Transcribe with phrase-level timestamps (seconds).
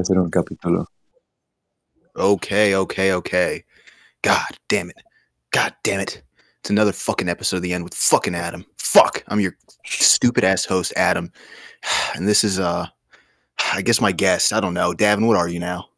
[0.00, 0.86] a hacer un capítulo.
[2.16, 3.64] Okay, okay, okay.
[4.22, 4.96] God damn it.
[5.50, 6.22] God damn it.
[6.60, 8.66] It's another fucking episode of the end with fucking Adam.
[8.78, 9.22] Fuck.
[9.28, 11.32] I'm your stupid ass host, Adam.
[12.14, 12.86] And this is uh
[13.72, 14.52] I guess my guest.
[14.52, 14.92] I don't know.
[14.92, 15.88] Davin, what are you now?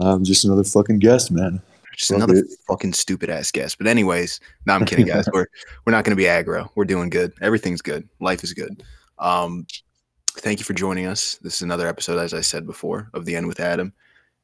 [0.00, 1.60] I'm just another fucking guest, man.
[1.96, 2.46] Just another it.
[2.68, 3.78] fucking stupid ass guest.
[3.78, 5.28] But anyways, no, I'm kidding, guys.
[5.32, 5.46] we're
[5.84, 6.68] we're not gonna be aggro.
[6.74, 7.32] We're doing good.
[7.40, 8.08] Everything's good.
[8.20, 8.82] Life is good.
[9.18, 9.66] Um
[10.30, 11.36] thank you for joining us.
[11.42, 13.92] This is another episode, as I said before, of the end with Adam.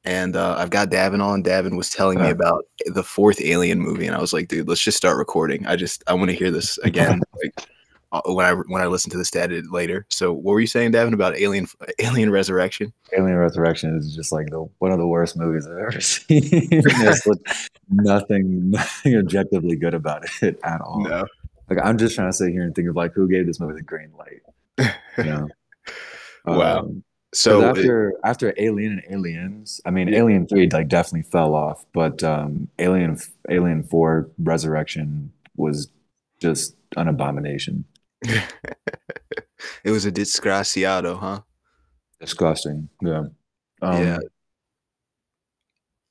[0.04, 1.42] And uh, I've got Davin on.
[1.42, 4.82] Davin was telling me about the fourth Alien movie, and I was like, "Dude, let's
[4.82, 7.66] just start recording." I just I want to hear this again, like
[8.12, 10.04] uh, when I when I listen to this edit later.
[10.10, 11.66] So, what were you saying, Davin, about Alien
[11.98, 12.92] Alien Resurrection?
[13.16, 16.68] Alien Resurrection is just like the one of the worst movies I've ever seen.
[16.70, 17.26] There's
[17.88, 21.00] nothing, nothing objectively good about it at all.
[21.00, 21.24] No.
[21.70, 23.74] Like I'm just trying to sit here and think of like who gave this movie
[23.74, 24.42] the green light.
[25.16, 25.48] You know?
[26.44, 26.80] Wow.
[26.80, 30.18] Um, So after after Alien and Aliens, I mean Yeah.
[30.20, 33.18] Alien Three like definitely fell off, but um, Alien
[33.50, 35.88] Alien Four Resurrection was
[36.40, 37.84] just an abomination,
[39.84, 41.40] it was a disgraciado, huh?
[42.20, 42.88] disgusting.
[43.02, 43.24] Yeah.
[43.82, 44.18] Um, Yeah.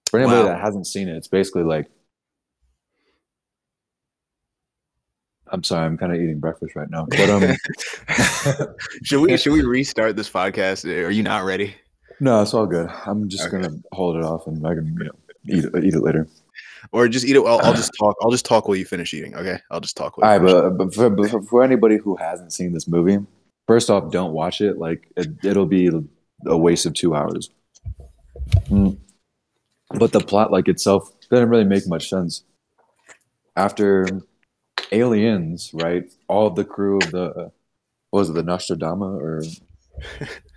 [0.09, 0.47] For anybody Wow.
[0.49, 1.89] that hasn't seen it, it's basically like.
[5.53, 7.55] I'm sorry, I'm kind of eating breakfast right now, but um,
[9.03, 10.83] should we should we restart this podcast?
[10.85, 11.75] Are you not ready?
[12.19, 12.89] no, it's all good.
[13.05, 13.61] I'm just Okay.
[13.61, 15.11] gonna hold it off, and I can you know
[15.47, 16.27] eat it, eat it later.
[16.91, 17.39] Or just eat it?
[17.45, 18.15] I'll, I'll just talk.
[18.21, 19.35] I'll just talk while you finish eating.
[19.35, 20.17] Okay, I'll just talk.
[20.17, 22.87] While All you right, but, but, for, but for- for anybody who hasn't seen this
[22.87, 23.19] movie,
[23.67, 24.79] first off, don't watch it.
[24.79, 25.91] Like it, it'll be
[26.47, 27.51] a waste of two hours.
[28.69, 28.97] Mm.
[29.91, 32.43] But the plot, like itself, didn't really make much sense.
[33.55, 34.07] After
[34.93, 36.11] Aliens, right?
[36.27, 37.51] All the crew of the
[38.11, 39.41] what was it the Nostradama or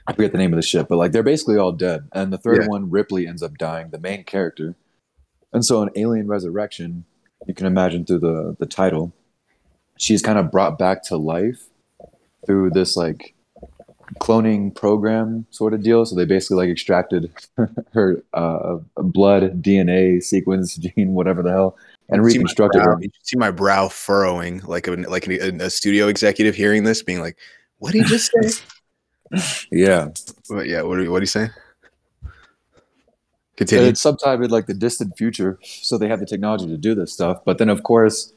[0.06, 2.08] I forget the name of the ship, but like they're basically all dead.
[2.12, 2.68] And the third Yeah.
[2.68, 4.76] one, Ripley, ends up dying, the main character.
[5.52, 7.04] And so in Alien Resurrection,
[7.46, 9.12] you can imagine through the the title,
[9.98, 11.68] she's kind of brought back to life
[12.46, 13.34] through this like
[14.20, 16.04] cloning program sort of deal.
[16.06, 17.32] So they basically like extracted
[17.92, 21.76] her uh, blood, DNA sequence, gene, whatever the hell,
[22.08, 23.02] and You see my reconstructed brow- her.
[23.02, 27.20] You see my brow furrowing, like a like a, a studio executive hearing this, being
[27.20, 27.36] like,
[27.78, 28.62] "What did he just say?"
[29.72, 30.10] Yeah,
[30.48, 31.50] But yeah, what are, what are you saying?
[33.56, 33.88] Continue.
[33.88, 37.40] it's subtitled like the distant future, so they have the technology to do this stuff.
[37.44, 38.32] But then, of course,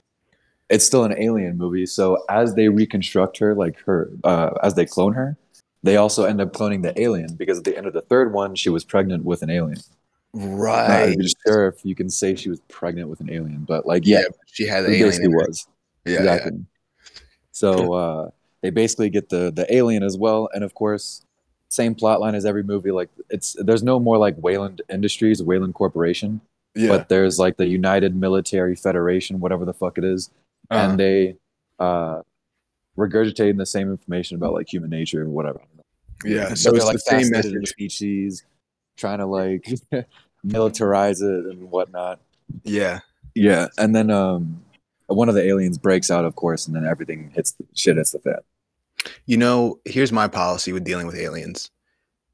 [0.69, 1.85] it's still an alien movie.
[1.85, 5.37] So as they reconstruct her, like her, uh, as they clone her,
[5.83, 8.55] they also end up cloning the alien because at the end of the third one,
[8.55, 9.79] she was pregnant with an alien.
[10.33, 11.17] Not Right.
[11.47, 14.25] sure if you can say she was pregnant with an alien, but like, yeah, Yeah,
[14.45, 15.07] she had it alien.
[15.07, 15.67] basically was.
[16.05, 16.65] Yeah, exactly.
[17.51, 18.29] So uh,
[18.61, 21.25] they basically get the the alien as well, and of course,
[21.69, 22.91] same plot line as every movie.
[22.91, 26.41] Like it's there's no more like Weyland Industries, Weyland Corporation,
[26.75, 26.83] yeah.
[26.83, 26.87] yeah.
[26.97, 30.29] but there's like the United Military Federation, whatever the fuck it is,
[30.69, 30.89] Uh-huh.
[30.91, 31.35] and they
[31.79, 32.21] uh,
[32.97, 35.59] regurgitating the same information about like human nature or whatever.
[36.25, 36.53] yeah.
[36.53, 37.69] So it's like the same fascinated in the message.
[37.73, 38.43] species,
[38.99, 39.67] trying to like
[40.45, 42.19] militarize it and whatnot.
[42.63, 42.99] Yeah.
[43.35, 44.61] Yeah, and then um,
[45.07, 48.11] one of the aliens breaks out, of course, and then everything hits the shit hits
[48.11, 48.39] the fan.
[49.27, 51.69] You know, here's my policy with dealing with aliens.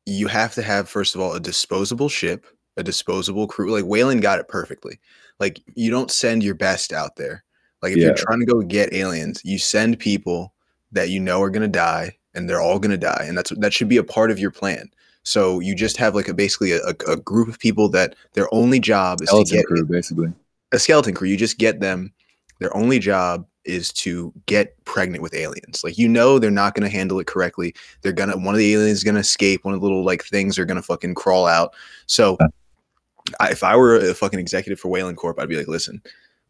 [0.06, 2.46] You have to have, first of all, a disposable ship,
[2.78, 3.72] a disposable crew.
[3.72, 5.00] Like Whalen got it perfectly.
[5.40, 7.44] Like you don't send your best out there.
[7.84, 8.06] Like if Yeah.
[8.06, 10.54] you're trying to go get aliens, you send people
[10.92, 13.90] that you know are gonna die, and they're all gonna die, and that's that should
[13.90, 14.90] be a part of your plan.
[15.26, 18.80] So you just have like a basically a, a, group of people that their only
[18.80, 20.34] job is to Skeleton get crew, basically.
[20.72, 21.28] a skeleton crew.
[21.28, 22.14] You just get them.
[22.60, 25.84] Their only job is to get pregnant with aliens.
[25.84, 27.74] Like you know they're not going to handle it correctly.
[28.02, 29.66] They're gonna one of the aliens is going to escape.
[29.66, 31.74] One of the little like things are going to fucking crawl out.
[32.06, 32.38] So
[33.40, 36.02] I, if I were a fucking executive for Weyland Corp, I'd be like, listen,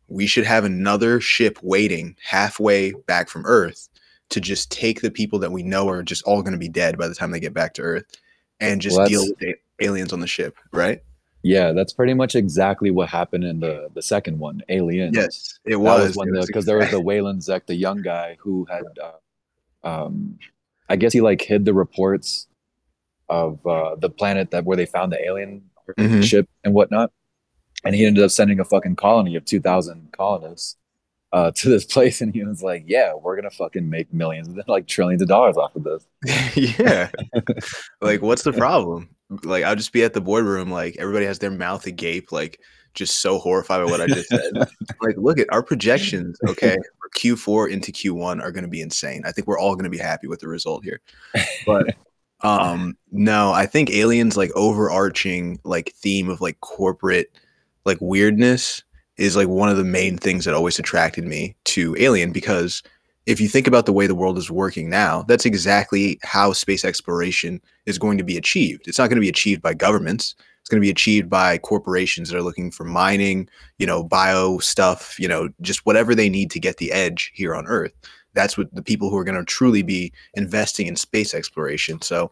[0.09, 3.89] we should have another ship waiting halfway back from Earth
[4.29, 6.97] to just take the people that we know are just all going to be dead
[6.97, 8.05] by the time they get back to Earth,
[8.59, 11.01] and just Well, deal with the aliens on the ship, right?
[11.43, 15.13] Yeah, that's pretty much exactly what happened in the the second one, Alien.
[15.13, 16.15] Yes, it was.
[16.15, 20.39] It the because there was the Wayland Zek, the young guy who had, uh, um,
[20.89, 22.47] I guess he like hid the reports
[23.29, 25.69] of uh, the planet that where they found the alien
[25.99, 26.23] Mhm.
[26.23, 27.11] ship and whatnot,
[27.83, 30.77] and he ended up sending a fucking colony of two thousand colonists
[31.33, 34.87] uh, to this place, and he was like, "Yeah, we're gonna fucking make millions, like
[34.87, 36.07] trillions of dollars off of this."
[36.79, 37.09] yeah.
[38.01, 39.09] like, what's the problem?
[39.43, 42.59] Like, I'll just be at the boardroom, like, everybody has their mouth agape, like,
[42.93, 44.53] just so horrified by what I just said.
[45.01, 49.23] like, look at our projections, okay, for Q4 into Q1 are going to be insane.
[49.25, 51.01] I think we're all going to be happy with the result here.
[51.65, 51.95] But
[52.41, 57.31] Um, no, I think aliens like overarching like theme of like corporate
[57.85, 58.83] like weirdness
[59.17, 62.83] is like one of the main things that always attracted me to Alien because
[63.25, 66.85] if you think about the way the world is working now, that's exactly how space
[66.85, 68.87] exploration is going to be achieved.
[68.87, 70.35] It's not going to be achieved by governments.
[70.61, 74.59] It's going to be achieved by corporations that are looking for mining, you know, bio
[74.59, 77.93] stuff, you know, just whatever they need to get the edge here on Earth.
[78.33, 82.01] That's what the people who are going to truly be investing in space exploration.
[82.01, 82.31] So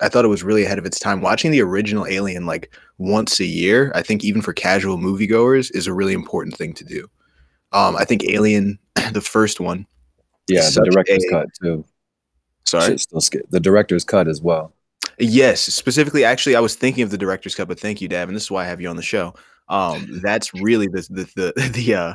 [0.00, 1.20] I thought it was really ahead of its time.
[1.20, 5.86] Watching the original Alien like once a year, I think even for casual moviegoers, is
[5.86, 7.08] a really important thing to do.
[7.72, 8.78] Um, I think Alien,
[9.12, 9.86] the first one,
[10.46, 11.84] Yeah, the director's a- cut too.
[12.64, 12.96] sorry,
[13.50, 14.72] the director's cut as well.
[15.18, 18.32] Yes, specifically, actually, I was thinking of the director's cut, but thank you, Davin.
[18.32, 19.34] This is why I have you on the show.
[19.68, 22.14] Um, that's really the the the the uh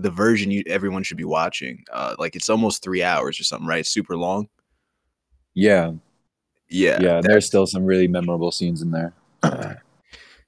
[0.00, 1.84] the version you everyone should be watching.
[1.92, 3.80] Uh, like it's almost three hours or something, right?
[3.80, 4.48] It's super long.
[5.54, 5.92] Yeah,
[6.68, 7.20] Yeah, yeah.
[7.20, 9.12] There's still some really memorable scenes in there.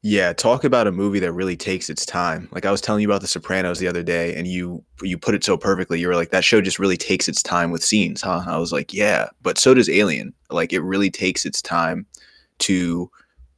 [0.03, 0.33] yeah.
[0.33, 2.49] Talk about a movie that really takes its time.
[2.53, 5.35] Like I was telling you about The Sopranos the other day, and you you put
[5.35, 6.01] it so perfectly.
[6.01, 8.43] You were like, that show just really takes its time with scenes, huh?
[8.47, 10.33] I was like, yeah, but so does Alien.
[10.51, 12.07] Like it really takes its time
[12.61, 13.11] to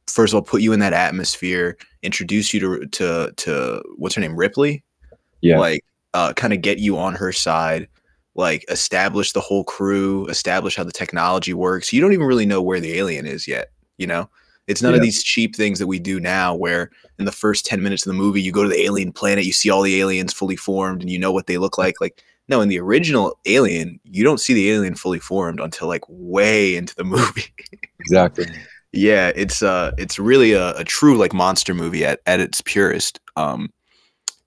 [0.07, 4.21] first of all put you in that atmosphere, introduce you to to to what's her
[4.21, 4.83] name, Ripley.
[5.41, 7.87] Yeah, like uh, kind of get you on her side
[8.35, 12.61] like establish the whole crew establish how the technology works you don't even really know
[12.61, 14.27] where the alien is yet you know
[14.67, 16.89] it's none of these cheap things that we do now where
[17.19, 19.51] in the first 10 minutes of the movie you go to the alien planet you
[19.53, 22.61] see all the aliens fully formed and you know what they look like like no
[22.61, 26.95] in the original alien you don't see the alien fully formed until like way into
[26.95, 27.53] the movie
[27.99, 28.45] exactly.
[28.93, 33.19] yeah it's uh it's really a, a true like monster movie at, at its purest
[33.35, 33.69] um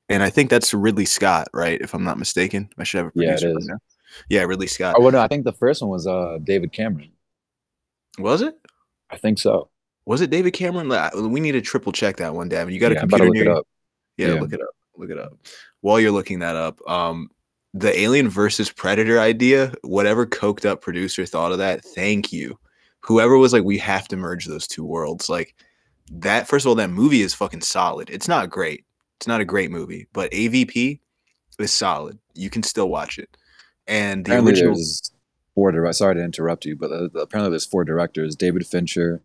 [0.08, 3.12] and i think that's ridley scott right if i'm not mistaken i should have a
[3.14, 3.66] Yeah, it producer right is.
[3.68, 3.78] now.
[4.30, 7.10] yeah ridley scott Oh, well, no, I think the first one was uh David Cameron.
[8.18, 8.54] was it
[9.10, 9.68] I think so.
[10.06, 10.88] Was it david cameron
[11.31, 12.73] we need to triple check that one Davin.
[12.73, 13.53] you got a yeah, about computer near it you?
[13.58, 13.67] up.
[14.17, 14.41] yeah, Yeah.
[14.41, 15.32] look it up look it up
[15.82, 17.29] while you're looking that up um
[17.75, 22.58] the alien versus predator idea whatever coked up producer thought of that thank you
[23.00, 25.55] whoever was like we have to merge those two worlds like
[26.11, 28.85] that first of all that movie is fucking solid it's not great
[29.19, 30.99] it's not a great movie but avp
[31.59, 33.37] is solid you can still watch it
[33.88, 35.12] and the Apparently, original there's
[35.55, 35.93] four.
[35.93, 39.23] Sorry to interrupt you, but uh, apparently there's four directors: David Fincher,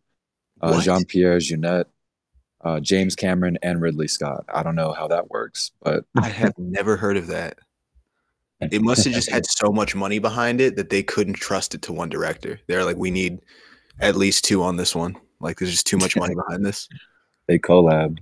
[0.62, 1.86] uh, Jean Pierre Jeunet,
[2.62, 4.46] uh, James Cameron, and Ridley Scott.
[4.54, 7.60] I don't know how that works, but i have never heard of that
[8.72, 11.82] it must have just had so much money behind it that they couldn't trust it
[11.82, 13.40] to one director they're like we need
[14.00, 16.88] at least two on this one like there's just too much money behind this
[17.52, 18.18] they collab.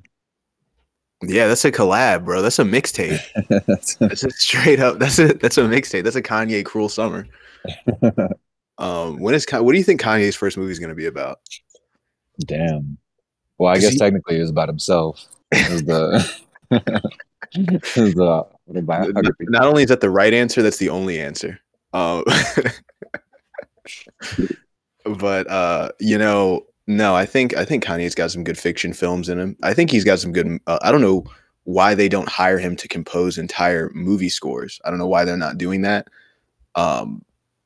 [1.22, 2.42] Yeah, that's a collab, bro.
[2.42, 3.20] That's a mixtape.
[4.00, 5.00] That's a straight up.
[5.00, 6.04] That's a that's a mixtape.
[6.06, 7.28] That's a Kanye "Cruel Summer."
[8.78, 11.40] Um, when is what do you think Kanye's first movie is going to be about?
[12.46, 12.98] Damn.
[13.58, 15.26] Well, I guess he- technically it was about himself.
[15.52, 16.42] It was the,
[16.72, 19.46] it was the N- autobiography.
[19.50, 21.60] Not only is that the right answer, that's the only answer.
[21.92, 22.22] Uh,
[25.06, 29.30] but uh, you know, no, I think I think Kanye's got some good fiction films
[29.30, 29.58] in him.
[29.64, 30.60] I think he's got some good.
[30.68, 31.26] Uh, I don't know
[31.64, 34.80] why they don't hire him to compose entire movie scores.
[34.86, 36.08] I don't know why they're not doing that.
[36.76, 37.24] Um,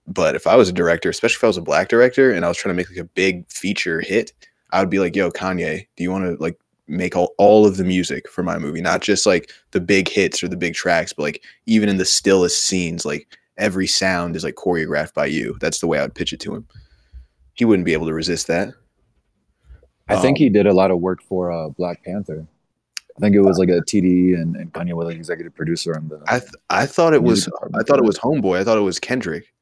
[0.08, 2.48] but if I was a director, especially if I was a black director and I
[2.50, 4.34] was trying to make like a big feature hit,
[4.74, 7.77] I would be like, "Yo, Kanye, do you want to like make all, all of
[7.77, 11.13] the music for my movie, not just like the big hits or the big tracks,
[11.13, 13.27] but like even in the stillest scenes, like
[13.58, 16.56] every sound is like choreographed by you." That's the way I would pitch it to
[16.56, 16.68] him.
[17.53, 18.74] He wouldn't be able to resist that.
[20.10, 22.46] I think Um, he did a lot of work for uh, Black Panther.
[23.15, 26.08] I think it was like a TD and, and Kanye was like executive producer on
[26.10, 26.22] the.
[26.27, 28.60] I th- I thought it was I thought it was Homeboy.
[28.60, 29.53] I thought it was Kendrick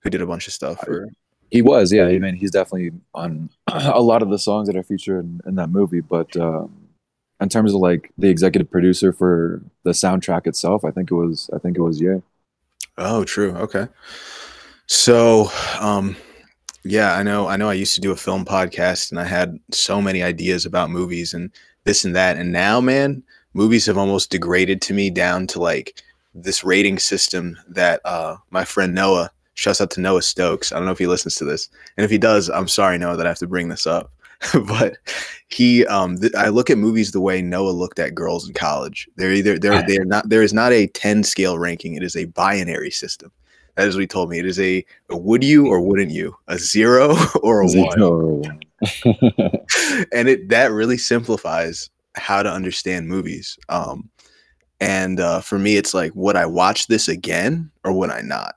[0.00, 1.08] who did a bunch of stuff for.
[1.50, 2.04] He was, yeah.
[2.04, 5.54] I mean, he's definitely on a lot of the songs that are featured in, in
[5.56, 6.00] that movie.
[6.00, 6.88] But um,
[7.40, 11.50] in terms of like the executive producer for the soundtrack itself, I think it was,
[11.52, 12.18] I think it was, yeah.
[12.98, 13.52] Oh, true.
[13.56, 13.88] Okay.
[14.86, 16.16] So, um,
[16.84, 17.46] yeah, I know.
[17.46, 17.68] I know.
[17.68, 21.34] I used to do a film podcast, and I had so many ideas about movies
[21.34, 21.50] and
[21.84, 22.36] this and that.
[22.36, 23.22] And now, man,
[23.54, 26.02] movies have almost degraded to me down to like
[26.34, 29.30] this rating system that uh, my friend Noah.
[29.60, 30.72] Shouts out to Noah Stokes.
[30.72, 33.18] I don't know if he listens to this, and if he does, I'm sorry, Noah,
[33.18, 34.10] that I have to bring this up.
[34.66, 34.96] but
[35.48, 39.06] he, um, th- I look at movies the way Noah looked at girls in college.
[39.16, 40.30] They're either they're they're not.
[40.30, 41.94] There is not a 10 scale ranking.
[41.94, 43.30] It is a binary system.
[43.74, 44.38] That is what he told me.
[44.38, 48.26] It is a, a would you or wouldn't you, a zero or a one, Zero
[48.36, 48.60] one.
[50.10, 53.58] and it that really simplifies how to understand movies.
[53.68, 54.08] Um,
[54.80, 58.54] and uh, for me, it's like, would I watch this again or would I not?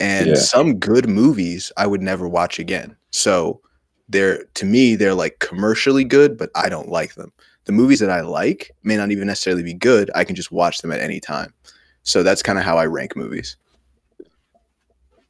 [0.00, 0.34] And Yeah.
[0.36, 2.96] some good movies I would never watch again.
[3.10, 3.60] So
[4.08, 7.32] they're to me, they're like commercially good, but I don't like them.
[7.64, 10.10] The movies that I like may not even necessarily be good.
[10.14, 11.54] I can just watch them at any time.
[12.02, 13.56] So that's kind of how I rank movies.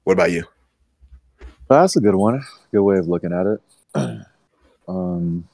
[0.04, 0.45] What about you?
[1.69, 2.42] That's a good one.
[2.73, 3.61] Good way of looking at it.
[4.88, 5.47] um,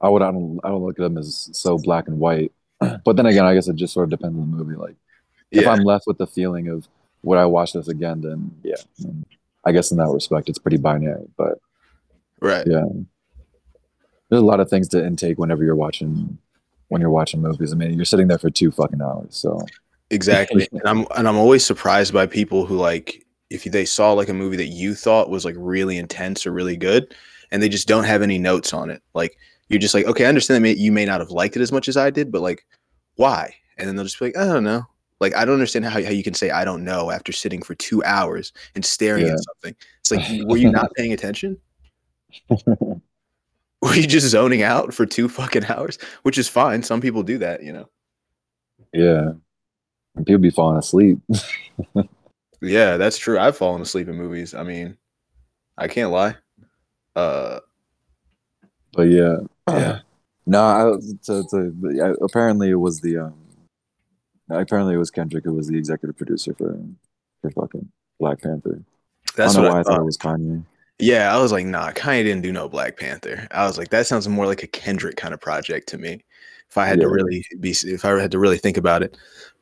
[0.00, 0.22] I would.
[0.22, 0.60] I don't.
[0.62, 2.52] I don't look at them as so black and white.
[3.04, 4.76] But then again, I guess it just sort of depends on the movie.
[4.76, 4.96] Like,
[5.50, 6.88] if Yeah, I'm left with the feeling of
[7.22, 8.76] would I watch this again, then yeah.
[9.64, 11.26] I guess in that respect, it's pretty binary.
[11.36, 11.58] But
[12.40, 12.66] right.
[12.66, 12.84] yeah,
[14.28, 16.38] there's a lot of things to intake whenever you're watching
[16.88, 17.72] when you're watching movies.
[17.72, 19.36] I mean, you're sitting there for two fucking hours.
[19.36, 19.64] So
[20.10, 20.68] Exactly.
[20.72, 24.34] and I'm and I'm always surprised by people who like if they saw like a
[24.34, 27.14] movie that you thought was like really intense or really good
[27.50, 29.02] and they just don't have any notes on it.
[29.14, 29.36] Like
[29.68, 31.88] you're just like, okay, I understand that you may not have liked it as much
[31.88, 32.64] as I did, but like
[33.16, 33.54] why?
[33.78, 34.86] And then they'll just be like, I don't know.
[35.20, 37.74] Like I don't understand how, how you can say I don't know after sitting for
[37.74, 39.32] two hours and staring Yeah.
[39.32, 39.76] at something.
[40.00, 41.58] It's like were you not paying attention?
[43.82, 45.98] Were you just zoning out for two fucking hours?
[46.22, 46.82] Which is fine.
[46.82, 47.88] Some people do that, you know.
[48.92, 49.32] yeah,
[50.14, 51.18] and people be falling asleep.
[52.62, 53.38] Yeah, that's true.
[53.38, 54.52] I've fallen asleep in movies.
[54.52, 54.98] I mean,
[55.78, 56.36] I can't lie.
[57.16, 57.60] Uh,
[58.92, 59.36] But yeah,
[59.66, 60.00] Yeah.
[60.46, 60.62] no.
[60.62, 63.34] I, to, to, yeah, apparently it was the um.
[64.50, 66.78] Apparently it was Kendrick who was the executive producer for
[67.40, 68.82] for fucking Black Panther.
[69.36, 70.00] that's I don't know what why I I thought thought.
[70.00, 70.64] it was Kanye.
[70.98, 73.48] Yeah, I was like, nah, Kanye didn't do no Black Panther.
[73.52, 76.24] I was like, that sounds more like a Kendrick kind of project to me.
[76.68, 79.16] If I had to really be, if I had to really think about it,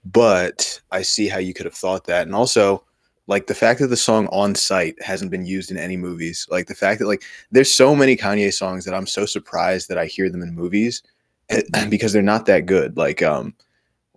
[0.04, 2.84] but I see how you could have thought that, and also
[3.28, 6.46] like the fact that the song "On Sight hasn't been used in any movies.
[6.50, 9.98] Like the fact that like there's so many Kanye songs that I'm so surprised that
[9.98, 11.02] I hear them in movies
[11.88, 12.96] because they're not that good.
[12.96, 13.54] Like, um,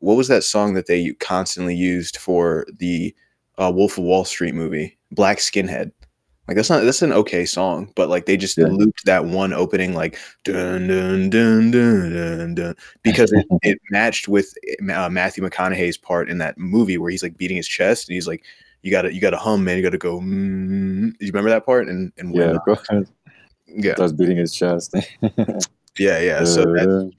[0.02, 3.16] what was that song that they constantly used for the
[3.58, 5.92] uh, Wolf of Wall Street movie, Black Skinhead?
[6.48, 8.66] Like that's not that's an okay song, but like they just Yeah.
[8.66, 14.28] looped that one opening like dun dun dun dun dun dun because it, it matched
[14.28, 14.54] with
[14.94, 18.28] uh, Matthew McConaughey's part in that movie where he's like beating his chest and he's
[18.28, 18.44] like,
[18.82, 19.78] "You gotta you gotta hum, man.
[19.78, 21.18] You gotta go." Mm.
[21.18, 21.88] Do you remember that part?
[21.88, 22.58] And and Yeah,
[23.68, 24.94] yeah, Starts beating his chest.
[25.98, 26.44] yeah, yeah.
[26.44, 27.14] So that,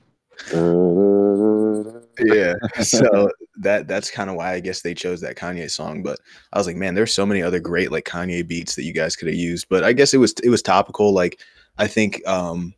[2.26, 6.18] yeah so that that's kind of why i guess they chose that kanye song but
[6.52, 9.16] i was like man there's so many other great like kanye beats that you guys
[9.16, 11.40] could have used but i guess it was it was topical like
[11.78, 12.74] i think um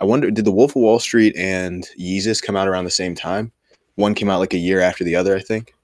[0.00, 3.14] i wonder did the wolf of wall street and yeezus come out around the same
[3.14, 3.52] time?
[3.96, 5.74] One came out like a year after the other i think.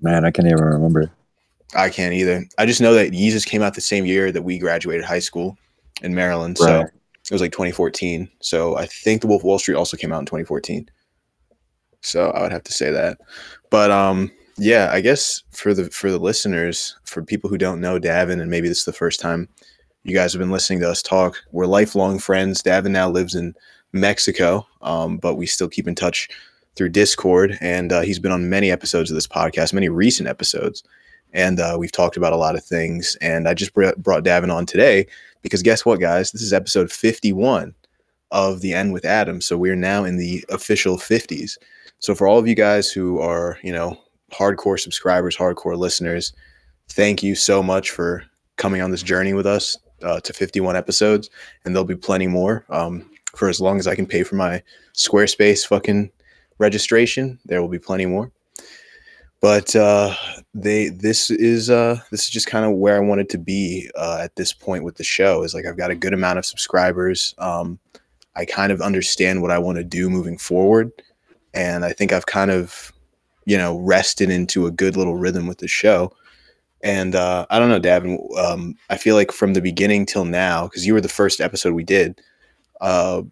[0.00, 1.10] Man, I can't even remember.
[1.74, 2.44] i can't either.
[2.56, 5.56] I just know that yeezus came out the same year that we graduated high school
[6.02, 9.74] in maryland so it was like 2014 so i think the wolf of wall street
[9.74, 10.88] also came out in 2014
[12.00, 13.18] so i would have to say that.
[13.70, 17.98] But um yeah i guess for the for the listeners for people who don't know
[17.98, 19.48] davin and maybe this is the first time
[20.02, 22.62] you guys have been listening to us talk we're lifelong friends.
[22.62, 23.54] Davin now lives in
[23.92, 26.28] mexico um, but we still keep in touch
[26.74, 30.82] through discord and uh, he's been on many episodes of this podcast many recent episodes
[31.32, 33.16] and uh, we've talked about a lot of things.
[33.20, 35.06] And i just br- brought davin on today
[35.42, 36.32] because guess what guys?
[36.32, 37.74] This is episode 51
[38.30, 41.56] of the end with adam so we're now in the official 50s
[42.00, 43.98] so for all of you guys who are, you know,
[44.32, 46.32] hardcore subscribers, hardcore listeners,
[46.88, 48.24] thank you so much for
[48.56, 51.30] coming on this journey with us uh, to 51 episodes,
[51.64, 52.64] and there'll be plenty more.
[52.68, 54.62] Um, for as long as I can pay for my
[54.94, 56.10] Squarespace fucking
[56.58, 58.30] registration, there will be plenty more.
[59.40, 60.14] But uh,
[60.54, 64.18] they, this is uh, this is just kind of where I wanted to be uh,
[64.20, 65.44] at this point with the show.
[65.44, 67.36] Is like I've got a good amount of subscribers.
[67.38, 67.78] Um,
[68.34, 70.90] I kind of understand what I want to do moving forward
[71.58, 72.92] and I think I've kind of,
[73.44, 76.12] you know, rested into a good little rhythm with the show.
[76.82, 78.38] And uh, I don't know, Davin.
[78.38, 81.74] Um, I feel like from the beginning till now, because you were the first episode
[81.74, 82.20] we did.
[82.80, 83.22] Uh,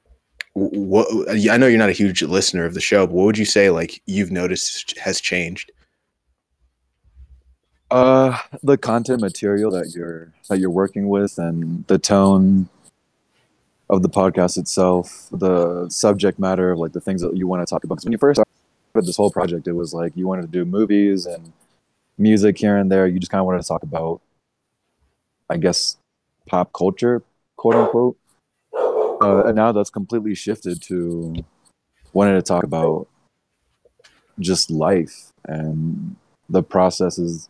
[0.54, 1.06] what
[1.48, 3.70] I know you're not a huge listener of the show, but what would you say
[3.70, 5.70] like you've noticed has changed?
[7.92, 12.68] Uh, the content material that you're that you're working with, and the tone
[13.88, 17.70] of the podcast itself, the subject matter of like the things that you want to
[17.70, 17.96] talk about.
[17.96, 20.64] Because when you first started this whole project, it was like you wanted to do
[20.64, 21.52] movies and
[22.18, 23.06] music here and there.
[23.06, 24.20] You just kind of wanted to talk about,
[25.48, 25.96] I guess,
[26.46, 27.22] pop culture,
[27.56, 28.16] quote unquote.
[28.74, 31.44] Uh, and now that's completely shifted to
[32.12, 33.08] wanting to talk about
[34.40, 36.16] just life and
[36.48, 37.48] the processes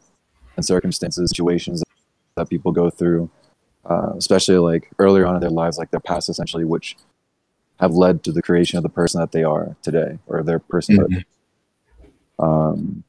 [0.56, 1.82] and circumstances, situations
[2.36, 3.28] that people go through,
[3.88, 6.96] uh, especially like earlier on in their lives, like their past, essentially, which
[7.78, 11.24] have led to the creation of the person that they are today or their personhood.
[12.38, 13.04] Um,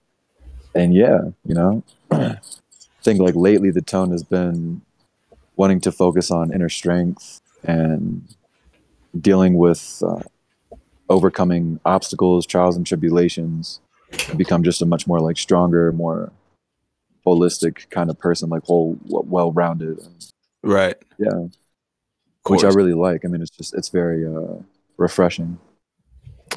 [0.75, 2.38] and yeah, you know, I
[3.01, 4.81] think like lately the tone has been
[5.55, 8.27] wanting to focus on inner strength and
[9.19, 10.22] dealing with uh,
[11.10, 13.79] overcoming obstacles, trials, and tribulations.
[14.38, 16.31] Become just a much more like stronger, more
[17.25, 20.00] holistic kind of person, like whole, well rounded.
[20.63, 20.95] Right.
[21.17, 21.47] Yeah,
[22.47, 23.25] which I really like.
[23.25, 24.61] I mean, it's just it's very uh,
[24.97, 25.59] refreshing.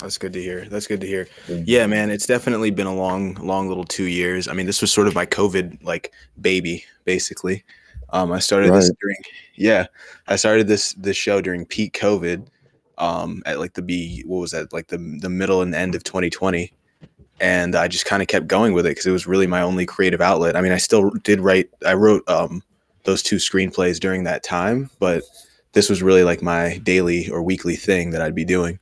[0.00, 0.64] That's good to hear.
[0.64, 1.28] That's good to hear.
[1.48, 1.62] Yeah.
[1.66, 4.48] Yeah, man, it's definitely been a long, long little two years.
[4.48, 7.64] I mean, this was sort of my COVID like baby, basically.
[8.12, 8.98] Um, I started this Right.
[9.00, 9.16] during,
[9.56, 9.86] yeah,
[10.26, 12.46] I started this this show during peak COVID,
[12.98, 16.02] um, at like the B, what was that, like the the middle and end of
[16.02, 16.72] 2020,
[17.40, 19.86] and I just kind of kept going with it because it was really my only
[19.86, 20.56] creative outlet.
[20.56, 22.62] I mean, I still did write, I wrote um
[23.04, 25.22] those two screenplays during that time, but
[25.72, 28.78] this was really like my daily or weekly thing that I'd be doing.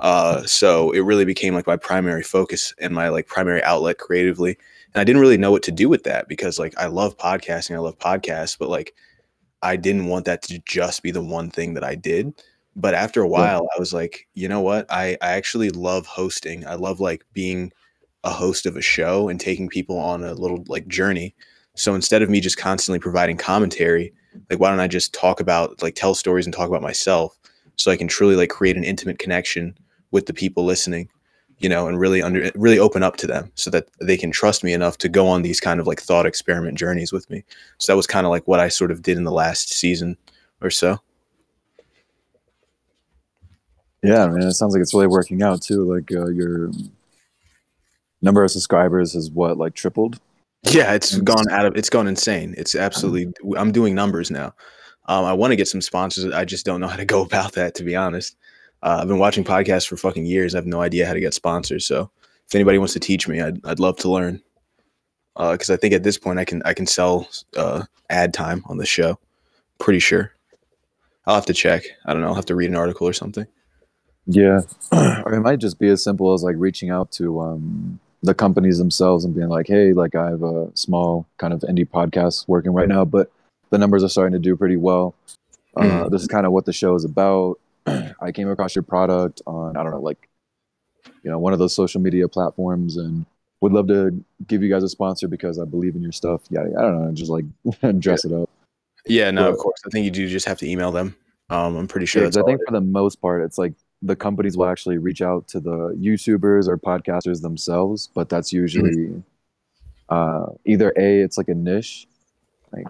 [0.00, 4.56] Uh, so it really became like my primary focus and my like primary outlet creatively.
[4.94, 7.74] And I didn't really know what to do with that because like I love podcasting,
[7.74, 8.94] I love podcasts, but like
[9.62, 12.42] I didn't want that to just be the one thing that I did.
[12.76, 14.86] But after a while, I was like, you know what?
[14.90, 16.66] I, I actually love hosting.
[16.66, 17.72] I love like being
[18.24, 21.34] a host of a show and taking people on a little like journey.
[21.80, 24.12] So instead of me just constantly providing commentary,
[24.50, 27.38] like why don't I just talk about like tell stories and talk about myself
[27.76, 29.74] so I can truly like create an intimate connection
[30.10, 31.08] with the people listening,
[31.58, 34.62] you know, and really under really open up to them so that they can trust
[34.62, 37.44] me enough to go on these kind of like thought experiment journeys with me.
[37.78, 40.18] So that was kind of like what I sort of did in the last season
[40.60, 41.00] or so.
[44.02, 45.94] Yeah, man, it sounds like it's really working out too.
[45.94, 46.72] Like uh, your
[48.20, 50.20] number of subscribers has what like tripled.
[50.64, 52.54] Yeah, it's gone out of it's gone insane.
[52.58, 54.54] It's absolutely I'm doing numbers now.
[55.06, 56.32] Um, I want to get some sponsors.
[56.32, 58.36] I just don't know how to go about that to be honest.
[58.82, 60.54] Uh, I've been watching podcasts for fucking years.
[60.54, 61.86] I have no idea how to get sponsors.
[61.86, 62.10] So
[62.46, 64.42] if anybody wants to teach me, I'd I'd love to learn.
[65.36, 68.76] Because I think at this point I can I can sell uh, ad time on
[68.76, 69.18] the show.
[69.78, 70.32] Pretty sure.
[71.26, 71.84] I'll have to check.
[72.04, 72.28] I don't know.
[72.28, 73.46] I'll have to read an article or something.
[74.26, 74.60] Yeah,
[74.92, 78.78] or it might just be as simple as like reaching out to um, the companies
[78.78, 82.72] themselves and being like, "Hey, like I have a small kind of indie podcast working
[82.72, 83.30] right now, but
[83.70, 85.14] the numbers are starting to do pretty well.
[85.76, 86.10] Uh, Mhm.
[86.10, 87.58] This is kind of what the show is about.
[88.20, 90.28] I came across your product on I don't know, like
[91.22, 93.24] you know, one of those social media platforms, and
[93.60, 96.42] would love to give you guys a sponsor because I believe in your stuff.
[96.50, 97.44] Yeah, I don't know, just like
[98.00, 98.48] dress it up.
[99.06, 99.80] Yeah, no, of course.
[99.86, 101.16] I think you do just have to email them.
[101.48, 104.56] Um, I'm pretty sure Yeah, I think for the most part, it's like the companies
[104.56, 108.34] will actually reach out to the YouTubers or podcasters themselves, but Mm-hmm.
[108.36, 109.22] that's usually
[110.08, 112.06] uh, either a it's like a niche,
[112.72, 112.86] like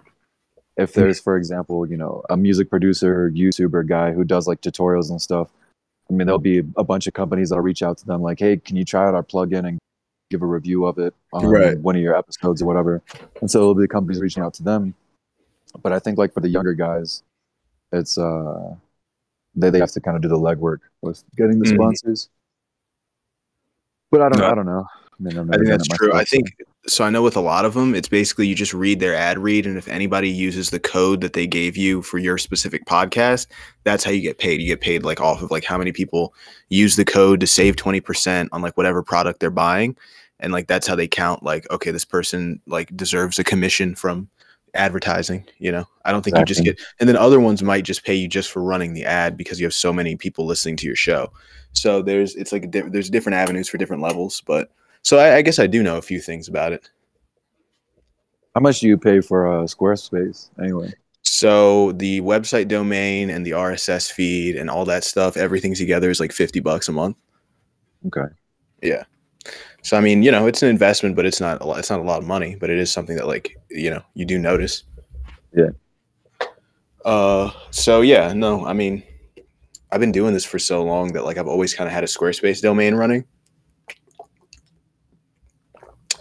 [0.77, 1.01] if Mm-hmm.
[1.03, 5.09] there's for example, you know, a music producer, or YouTuber guy who does like tutorials
[5.09, 5.49] and stuff.
[6.09, 8.57] I mean, there'll be a bunch of companies that'll reach out to them like, "Hey,
[8.57, 9.79] can you try out our plugin and
[10.29, 11.77] give a review of it on Right.
[11.81, 13.01] one of your episodes or whatever?"
[13.41, 14.93] And so it'll be companies reaching out to them.
[15.81, 17.23] But I think like for the younger guys,
[17.91, 18.75] it's uh
[19.55, 21.75] they, they have to kind of do the legwork with getting the Mhm.
[21.75, 22.29] sponsors.
[24.11, 24.47] But I don't No.
[24.47, 24.87] I don't know.
[25.19, 26.09] I mean, I think that's true.
[26.11, 26.55] I myself, think
[26.87, 27.03] so.
[27.03, 29.67] I know with a lot of them, it's basically you just read their ad read,
[29.67, 33.45] and if anybody uses the code that they gave you for your specific podcast,
[33.83, 34.59] that's how you get paid.
[34.61, 36.33] You get paid like off of like how many people
[36.69, 39.95] use the code to save twenty percent on like whatever product they're buying,
[40.39, 41.43] and like that's how they count.
[41.43, 44.27] Like, okay, this person like deserves a commission from
[44.73, 45.45] advertising.
[45.57, 48.15] You know, I don't think you just get, and then other ones might just pay
[48.15, 50.95] you just for running the ad because you have so many people listening to your
[50.95, 51.31] show.
[51.73, 54.71] So there's it's like a diff- there's different avenues for different levels, but.
[55.03, 56.87] So I, I guess I do know a few things about it.
[58.53, 60.93] How much do you pay for uh, Squarespace anyway?
[61.23, 66.19] So the website domain and the RSS feed and all that stuff, everything together is
[66.19, 67.15] like 50 bucks a month.
[68.07, 68.33] Okay.
[68.81, 69.03] Yeah.
[69.83, 71.99] So I mean, you know, it's an investment, but it's not a lot, it's not
[71.99, 74.83] a lot of money, but it is something that like, you know, you do notice.
[75.55, 75.69] Yeah.
[77.03, 79.03] Uh so yeah, no, I mean,
[79.91, 82.07] I've been doing this for so long that like I've always kind of had a
[82.07, 83.25] Squarespace domain running.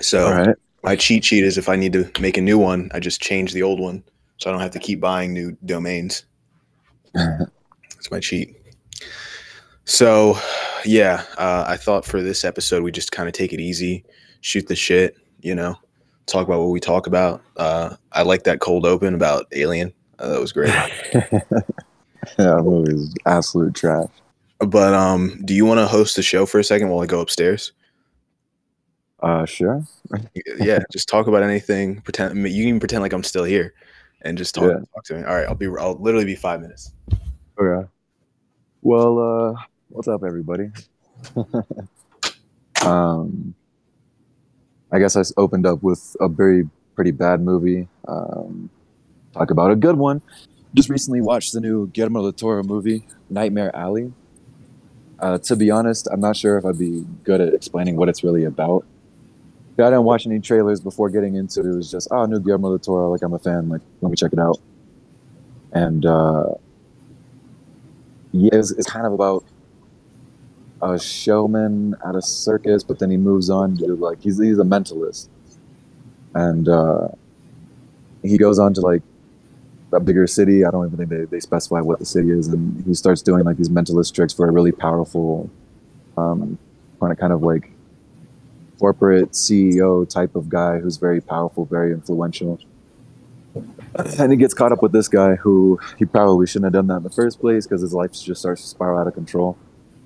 [0.01, 0.57] So right.
[0.83, 3.53] my cheat sheet is if I need to make a new one, I just change
[3.53, 4.03] the old one,
[4.39, 6.25] so I don't have to keep buying new domains.
[7.15, 8.57] That's my cheat.
[9.85, 10.39] So,
[10.85, 14.05] yeah, uh, I thought for this episode we just kind of take it easy,
[14.41, 15.77] shoot the shit, you know,
[16.27, 17.43] talk about what we talk about.
[17.57, 19.93] Uh, I like that cold open about Alien.
[20.19, 20.69] Uh, that was great.
[20.69, 20.89] yeah,
[22.37, 24.09] that movie is absolute trash.
[24.59, 27.21] but um, do you want to host the show for a second while I go
[27.21, 27.73] upstairs?
[29.23, 29.85] Uh, sure.
[30.59, 32.01] yeah, just talk about anything.
[32.03, 33.75] Pretend you can even pretend like I'm still here,
[34.23, 34.79] and just talk, Yeah.
[34.95, 35.25] talk to me.
[35.25, 35.67] All right, I'll be.
[35.67, 36.93] I'll literally be five minutes.
[37.61, 37.87] Okay.
[38.83, 40.71] Well, uh, what's up, everybody?
[42.87, 43.55] um,
[44.91, 47.89] I guess I opened up with a very pretty bad movie.
[48.07, 48.71] Um,
[49.33, 50.23] talk about a good one.
[50.75, 54.13] Just recently watched the new Guillermo del Toro movie, Nightmare Alley.
[55.19, 58.23] Uh, to be honest, I'm not sure if I'd be good at explaining what it's
[58.25, 58.85] really about.
[59.79, 61.67] I didn't watch any trailers before getting into it.
[61.67, 63.11] It was just, oh, new Guillermo del Toro.
[63.11, 63.69] Like, I'm a fan.
[63.69, 64.59] Like, let me check it out.
[65.73, 66.55] And uh,
[68.33, 69.45] yeah, it's, it's kind of about
[70.83, 74.65] a showman at a circus, but then he moves on to like he's he's a
[74.65, 75.29] mentalist,
[76.35, 77.09] and uh,
[78.23, 79.03] he goes on to like
[79.93, 80.65] a bigger city.
[80.65, 83.45] I don't even think they, they specify what the city is, and he starts doing
[83.45, 85.51] like these mentalist tricks for a really powerful,
[86.17, 86.59] um,
[86.99, 87.71] kind of kind of like
[88.79, 92.59] corporate CEO type of guy who's very powerful, very influential.
[94.19, 96.99] And he gets caught up with this guy who he probably shouldn't have done that
[96.99, 99.59] in the first place because his life just starts to spiral out of control.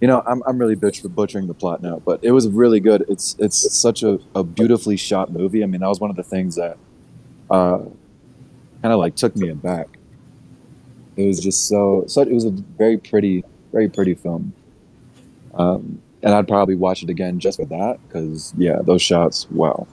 [0.05, 2.79] You know, I'm, I'm really bitch for butchering the plot now, but it was really
[2.79, 3.07] good.
[3.09, 5.63] It's it's such a, a beautifully shot movie.
[5.63, 6.77] I mean, that was one of the things that
[7.51, 9.89] uh, kind of like took me aback.
[11.17, 14.53] It was just so, so it was a very pretty, very pretty film.
[15.55, 19.87] Um, and I'd probably watch it again just for that because yeah, those shots, wow,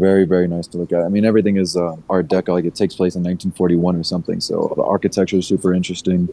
[0.00, 1.02] very very nice to look at.
[1.04, 4.40] I mean, everything is uh, Art Deco, like it takes place in 1941 or something.
[4.40, 6.28] So the architecture is super interesting.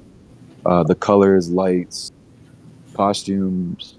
[0.65, 2.11] Uh, the colors, lights,
[2.99, 3.95] costumes.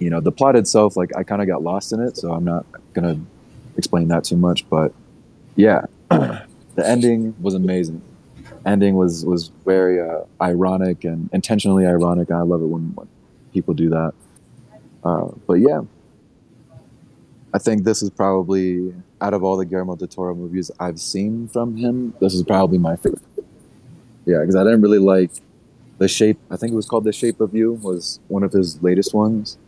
[0.00, 2.44] You know, the plot itself, like I kind of got lost in it, so I'm
[2.44, 3.18] not gonna
[3.76, 4.68] explain that too much.
[4.68, 4.92] But
[5.54, 8.02] yeah, the ending was amazing.
[8.64, 12.32] Ending was was very uh, ironic and intentionally ironic.
[12.32, 13.08] I love it when, when
[13.52, 14.12] people do that.
[15.04, 15.82] Uh, but yeah,
[17.54, 21.48] I think this is probably out of all the Guillermo del Toro movies I've seen
[21.48, 23.22] from him, this is probably my favorite.
[24.26, 25.30] Yeah, because I didn't really like
[25.98, 26.38] the shape.
[26.50, 27.74] I think it was called The Shape of You.
[27.74, 29.58] Was one of his latest ones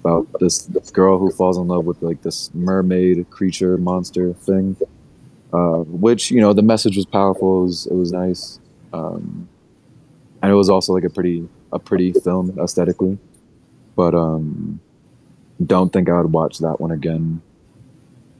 [0.00, 4.76] about this, this girl who falls in love with like this mermaid creature monster thing.
[5.52, 7.62] Uh, which you know the message was powerful.
[7.62, 8.60] It was, it was nice,
[8.92, 9.48] um,
[10.42, 13.18] and it was also like a pretty a pretty film aesthetically.
[13.96, 14.78] But um,
[15.64, 17.40] don't think I would watch that one again.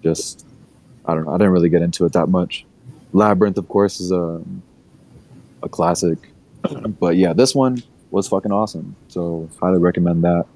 [0.03, 0.47] Just
[1.07, 1.33] I don't know.
[1.33, 2.67] I didn't really get into it that much.
[3.15, 4.43] Labyrinth, of course, is a
[5.63, 6.19] a classic,
[7.01, 8.97] but yeah, this one was fucking awesome.
[9.09, 10.47] So highly recommend that.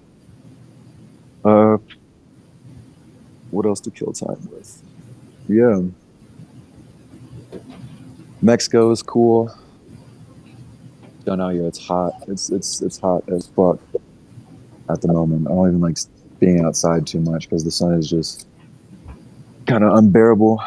[1.45, 1.79] Uh,
[3.51, 4.83] what else to kill time with?
[5.49, 5.83] Yeah.
[8.41, 9.55] Mexico is cool.
[11.25, 11.67] Don't know here.
[11.67, 12.13] It's hot.
[12.27, 13.79] It's it's it's hot as fuck
[14.89, 15.47] at the moment.
[15.47, 15.99] I don't even like
[16.41, 18.49] being outside too much because the sun is just
[19.67, 20.61] kind of unbearable.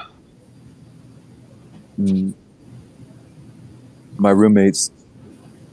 [2.00, 2.34] Mm.
[4.17, 4.91] My roommates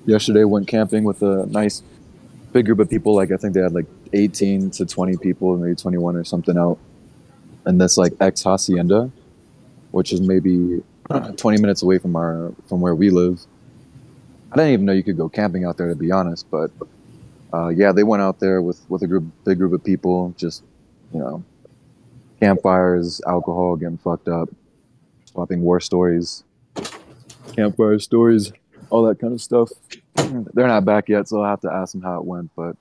[0.06, 1.82] yesterday went camping with a nice
[2.52, 3.14] big group of people.
[3.14, 6.78] Like I think they had like 18 to 20 people, maybe 21 or something out.
[7.64, 9.10] And this like ex hacienda,
[9.92, 10.82] which is maybe
[11.36, 13.40] 20 minutes away from our from where we live.
[14.50, 16.50] I didn't even know you could go camping out there, to be honest.
[16.50, 16.70] But
[17.54, 20.62] uh, yeah, they went out there with with a group, big group of people, just
[21.12, 21.44] you know,
[22.40, 24.48] campfires, alcohol, getting fucked up,
[25.26, 26.42] swapping war stories,
[27.54, 28.52] campfire stories,
[28.92, 29.70] all that kind of stuff.
[30.16, 32.50] They're not back yet, so I'll have to ask them how it went.
[32.54, 32.76] But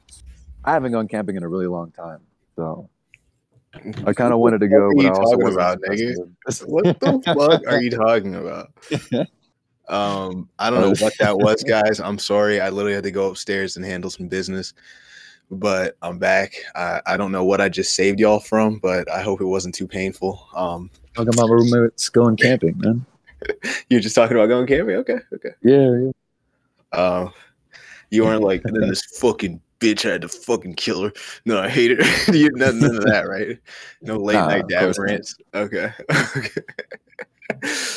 [0.65, 2.19] I haven't gone camping in a really long time,
[2.55, 2.89] so
[4.05, 4.89] I kind of wanted to go.
[4.89, 6.67] What are you but I also talking about, interested.
[6.67, 8.71] What the fuck are you talking about?
[9.89, 11.99] Um, I don't know what that was, guys.
[11.99, 12.61] I'm sorry.
[12.61, 14.73] I literally had to go upstairs and handle some business,
[15.49, 16.53] but I'm back.
[16.75, 19.75] I, I don't know what I just saved y'all from, but I hope it wasn't
[19.75, 20.47] too painful.
[20.55, 23.05] Um, Talking about roommates going camping, man.
[23.89, 24.95] you're just talking about going camping.
[24.97, 25.49] Okay, okay.
[25.63, 26.11] Yeah, yeah.
[26.91, 27.29] Uh,
[28.09, 31.13] you weren't like, and then this fucking bitch I had to fucking kill her.
[31.45, 31.99] No, I hate it.
[32.35, 33.57] you none, none of that, right?
[34.01, 35.35] No late Nah, night dad rants.
[35.53, 35.91] Okay.
[36.37, 36.49] okay.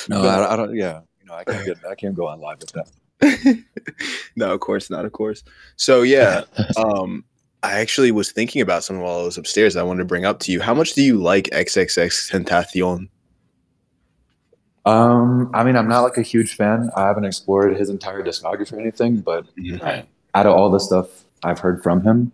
[0.09, 0.75] No, But- I, don't- I don't.
[0.77, 1.79] Yeah, you know, I can't get.
[1.89, 3.65] I can't go on live with that.
[4.37, 5.43] no, of course not, of course.
[5.77, 6.43] So yeah,
[6.77, 7.25] um,
[7.63, 9.77] I actually was thinking about something while I was upstairs.
[9.77, 10.61] I wanted to bring up to you.
[10.61, 13.09] How much do you like XXX Tentacion?
[14.87, 16.91] Um, I mean, I'm not like a huge fan.
[16.97, 19.47] I haven't explored his entire discography or anything, but
[20.35, 22.33] out of all the stuff I've heard from him,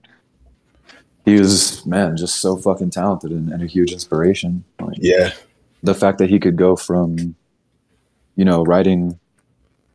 [1.25, 4.65] he was man just so fucking talented and, and a huge inspiration.
[4.81, 5.33] Like, Yeah,
[5.83, 7.37] the fact that he could go from,
[8.37, 9.19] you know, writing,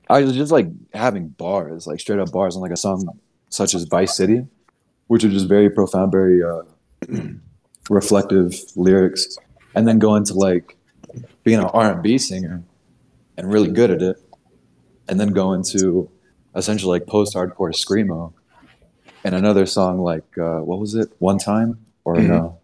[0.10, 3.74] I was just like having bars, like straight up bars on like a song such
[3.74, 4.46] as Vice City,
[5.08, 6.62] which are just very profound, very uh,
[7.89, 9.38] reflective lyrics,
[9.76, 10.78] and then go into like
[11.43, 12.63] being an R and B singer
[13.38, 14.17] and really good at it,
[15.08, 16.10] and then go into
[16.56, 18.34] essentially like post hardcore screamo,
[19.23, 22.28] and another song like uh, what was it, One Time or Mhm.
[22.28, 22.60] no,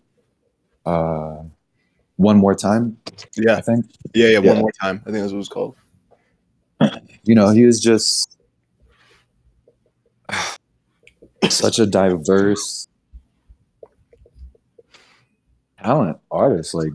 [0.86, 1.44] uh,
[2.16, 2.98] one more time.
[3.36, 3.56] Yeah.
[3.56, 4.40] I think Yeah, yeah.
[4.40, 5.02] One more time.
[5.06, 5.76] I think that's what it's called.
[7.24, 8.38] you know he was just
[11.50, 12.88] such a diverse
[15.82, 16.74] talent artist.
[16.74, 16.94] Like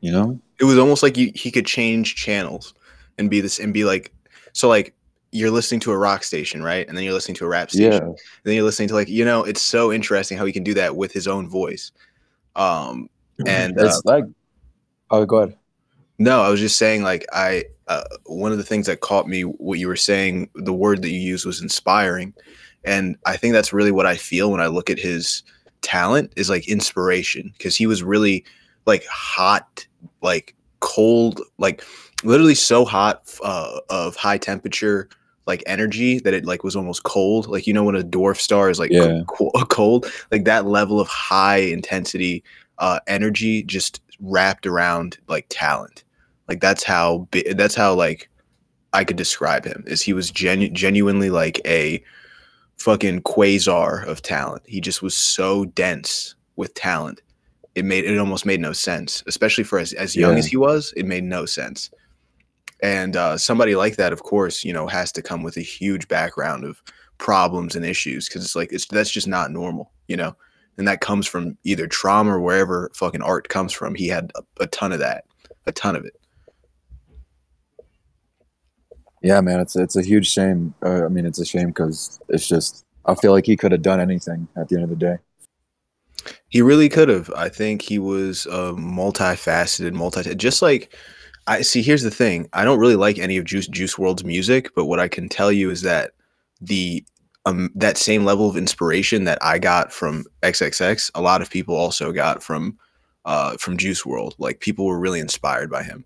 [0.00, 2.74] you know, It was almost like you, he could change channels
[3.18, 4.12] and be this and be like,
[4.52, 4.94] so like
[5.30, 6.88] you're listening to a rock station, right?
[6.88, 7.92] And then you're listening to a rap station.
[7.92, 10.64] yeah, And then you're listening to like, you know, it's so interesting how he can
[10.64, 11.92] do that with his own voice.
[12.56, 13.08] Um,
[13.46, 14.24] and uh, it's like
[15.10, 15.56] oh, go ahead.
[16.18, 19.42] No, I was just saying, like, I, uh, one of the things that caught me,
[19.42, 22.34] what you were saying, the word that you used was inspiring.
[22.84, 25.42] And I think that's really what I feel when I look at his
[25.82, 28.44] talent is like inspiration because he was really
[28.84, 29.86] like hot,
[30.22, 31.84] like cold, like
[32.24, 35.08] literally so hot uh, of high temperature,
[35.46, 37.48] like energy that it like was almost cold.
[37.48, 39.22] Like, you know, when a dwarf star is like Yeah.
[39.26, 42.42] co- cold, like that level of high intensity
[42.78, 46.02] uh, energy just wrapped around like talent
[46.48, 48.28] like that's how bi- that's how like
[48.92, 52.02] I could describe him is he was genu- genuinely like a
[52.78, 54.62] fucking quasar of talent.
[54.66, 57.20] He just was so dense with talent.
[57.78, 60.38] It made it almost made no sense, especially for as, as young Yeah.
[60.38, 60.92] as he was.
[60.96, 61.90] It made no sense.
[62.82, 66.08] And uh, somebody like that, of course, you know, has to come with a huge
[66.08, 66.82] background of
[67.18, 70.36] problems and issues because it's like it's that's just not normal, you know.
[70.76, 73.94] And that comes from either trauma or wherever fucking art comes from.
[73.96, 75.24] He had a, a ton of that,
[75.66, 76.14] a ton of it.
[79.22, 80.74] Yeah, man, it's it's a huge shame.
[80.84, 83.82] Uh, I mean, it's a shame because it's just I feel like he could have
[83.82, 85.18] done anything at the end of the day.
[86.48, 87.30] He really could have.
[87.36, 90.34] I think he was uh, multifaceted, multi.
[90.34, 90.94] Just like
[91.46, 91.82] I see.
[91.82, 92.48] Here's the thing.
[92.52, 95.50] I don't really like any of Juice Juice WRLD's music, but what I can tell
[95.50, 96.12] you is that
[96.60, 97.04] the
[97.46, 101.74] um that same level of inspiration that I got from XXX, a lot of people
[101.76, 102.76] also got from
[103.24, 104.34] uh from Juice World.
[104.38, 106.04] Like people were really inspired by him.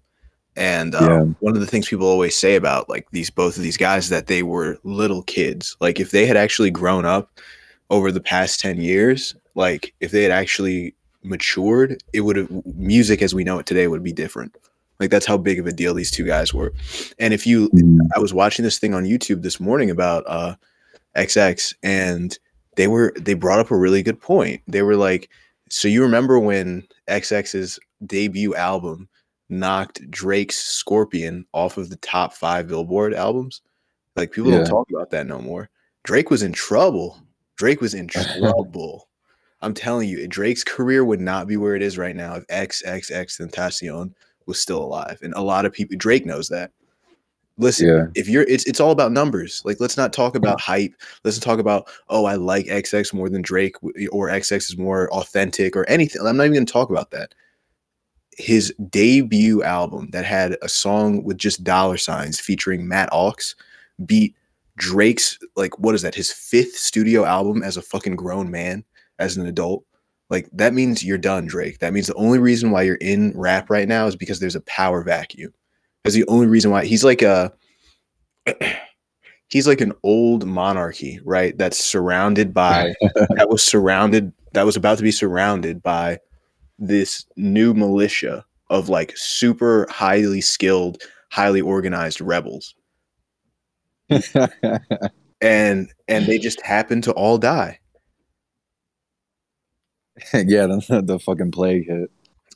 [0.54, 1.24] And uh, Yeah.
[1.40, 4.10] one of the things people always say about like these both of these guys is
[4.10, 5.76] that they were little kids.
[5.80, 7.30] Like if they had actually grown up
[7.90, 13.22] over the past 10 years, like if they had actually matured, it would have music
[13.22, 14.56] as we know it today would be different.
[15.00, 16.72] Like that's how big of a deal these two guys were.
[17.18, 17.70] And if you
[18.14, 20.54] I was watching this thing on YouTube this morning about uh
[21.16, 22.38] XX and
[22.76, 24.62] they were they brought up a really good point.
[24.68, 25.28] They were like,
[25.68, 29.08] so you remember when XX's debut album
[29.48, 33.60] knocked Drake's Scorpion off of the top 5 Billboard albums?
[34.16, 34.58] Like people Yeah.
[34.58, 35.68] don't talk about that no more.
[36.04, 37.18] Drake was in trouble.
[37.56, 39.08] Drake was in trouble.
[39.60, 43.40] I'm telling you, Drake's career would not be where it is right now if XXX
[43.40, 44.12] Tentacion
[44.46, 45.18] was still alive.
[45.22, 46.72] And a lot of people Drake knows that.
[47.58, 49.62] Listen, Yeah, if you're it's it's all about numbers.
[49.64, 50.94] Like let's not talk about hype.
[51.22, 53.76] Let's talk about oh I like XX more than Drake
[54.10, 56.26] or XX is more authentic or anything.
[56.26, 57.34] I'm not even going to talk about that.
[58.38, 63.54] His debut album that had a song with just dollar signs featuring Matt Ox
[64.06, 64.34] beat
[64.76, 66.14] Drake's like what is that?
[66.14, 68.84] His fifth studio album as a fucking grown man,
[69.18, 69.84] as an adult.
[70.30, 71.78] Like that means you're done, Drake.
[71.80, 74.62] That means the only reason why you're in rap right now is because there's a
[74.62, 75.52] power vacuum.
[76.04, 77.52] That's the only reason why he's like a
[79.48, 81.56] he's like an old monarchy, right?
[81.56, 82.94] That's surrounded by
[83.36, 86.18] that was surrounded that was about to be surrounded by
[86.78, 92.74] this new militia of like super highly skilled, highly organized rebels.
[95.42, 97.80] And and they just happen to all die.
[100.32, 100.66] yeah.
[100.66, 102.10] The, the fucking plague hit.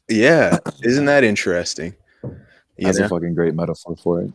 [0.09, 1.95] Yeah, isn't that interesting?
[2.23, 2.37] You
[2.79, 3.07] That's know?
[3.07, 4.33] a fucking great metaphor for it.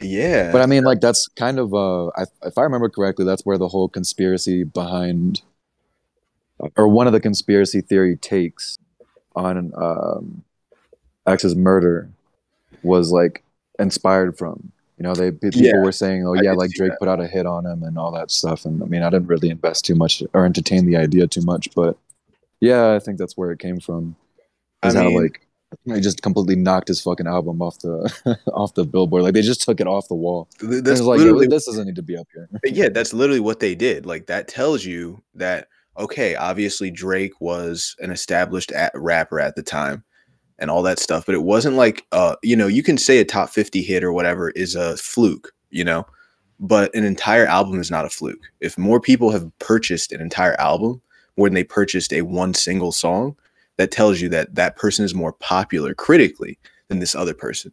[0.00, 0.50] yeah.
[0.50, 3.58] But I mean, like that's kind of uh, I, if I remember correctly, that's where
[3.58, 5.42] the whole conspiracy behind,
[6.76, 8.78] or one of the conspiracy theory takes
[9.36, 10.42] on um,
[11.24, 12.10] X's murder
[12.82, 13.44] was like
[13.78, 14.71] inspired from.
[15.02, 17.44] You know, they people Yeah, were saying, "Oh yeah, like Drake put out a hit
[17.44, 20.22] on him and all that stuff." And I mean, I didn't really invest too much
[20.32, 21.98] or entertain the idea too much, but
[22.60, 24.14] yeah, I think that's where it came from.
[24.80, 25.44] I Is how mean- like
[25.86, 29.24] they just completely knocked his fucking album off the off the billboard.
[29.24, 30.48] Like they just took it off the wall.
[30.62, 32.48] That's like, literally this doesn't need to be up here.
[32.62, 34.06] But yeah, that's literally what they did.
[34.06, 35.66] Like that tells you that
[35.98, 40.04] okay, obviously Drake was an established at- rapper at the time
[40.58, 43.24] and all that stuff, but it wasn't like uh you know, you can say a
[43.24, 46.06] top 50 hit or whatever is a fluke, you know,
[46.60, 48.42] but an entire album is not a fluke.
[48.60, 51.00] If more people have purchased an entire album
[51.36, 53.36] more than they purchased a one single song,
[53.76, 57.72] that tells you that that person is more popular critically than this other person.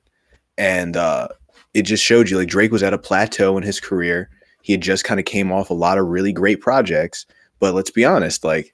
[0.57, 1.29] And uh
[1.73, 4.29] it just showed you like Drake was at a plateau in his career
[4.61, 7.25] he had just kind of came off a lot of really great projects
[7.59, 8.73] but let's be honest like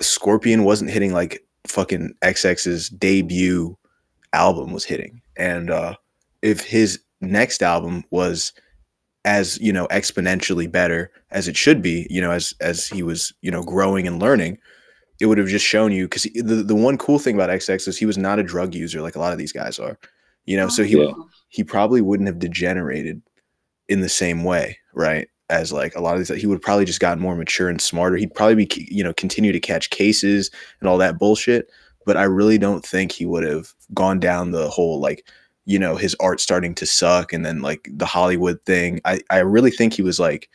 [0.00, 3.76] scorpion wasn't hitting like fucking XX's debut
[4.32, 5.20] album was hitting.
[5.36, 5.94] And uh
[6.42, 8.52] if his next album was
[9.24, 13.32] as, you know, exponentially better as it should be, you know, as as he was,
[13.40, 14.58] you know, growing and learning,
[15.20, 17.96] it would have just shown you cuz the the one cool thing about XX is
[17.98, 19.98] he was not a drug user like a lot of these guys are.
[20.46, 21.12] You know, so he Yeah.
[21.48, 23.22] he probably wouldn't have degenerated
[23.88, 25.28] in the same way, right?
[25.50, 28.16] As like a lot of these, he would probably just gotten more mature and smarter.
[28.16, 31.70] He'd probably be, you know, continue to catch cases and all that bullshit.
[32.06, 35.26] But I really don't think he would have gone down the whole like,
[35.66, 39.00] you know, his art starting to suck and then like the Hollywood thing.
[39.04, 40.48] I I really think he was like,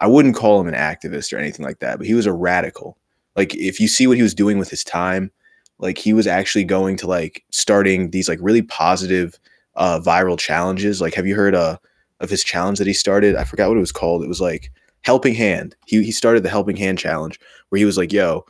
[0.00, 2.98] I wouldn't call him an activist or anything like that, but he was a radical.
[3.36, 5.30] Like if you see what he was doing with his time,
[5.78, 9.38] like he was actually going to like starting these like really positive
[9.76, 11.00] uh viral challenges.
[11.00, 11.78] Like have you heard uh
[12.22, 13.36] of his challenge that he started?
[13.36, 14.24] I forgot what it was called.
[14.24, 14.70] It was like
[15.02, 15.76] Helping Hand.
[15.86, 18.44] He he started the Helping Hand challenge where he was like, "Yo,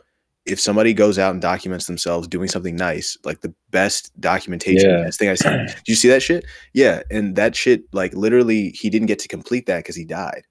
[0.47, 5.05] if somebody goes out and documents themselves doing something nice, like the best documentation, Yeah.
[5.05, 5.67] best thing I seen.
[5.67, 6.45] Did you see that shit?
[6.75, 10.43] Yeah, and that shit, like literally, he didn't get to complete that because he died.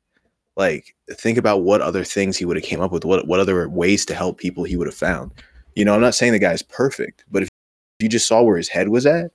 [0.58, 3.06] Like, think about what other things he would have came up with.
[3.06, 5.32] What what other ways to help people he would have found.
[5.76, 7.50] You know, I'm not saying the guy's perfect, but if
[8.00, 9.32] you just saw where his head was at,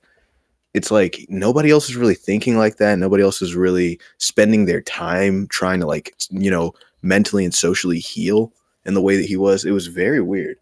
[0.77, 2.99] it's like nobody else is really thinking like that.
[2.99, 7.99] Nobody else is really spending their time trying to like, you know, mentally and socially
[7.99, 8.51] heal
[8.85, 9.65] in the way that he was.
[9.65, 10.57] It was very weird.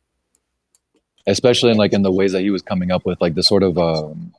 [1.28, 3.64] especially in like in the ways that he was coming up with, like the sort
[3.64, 4.34] of um,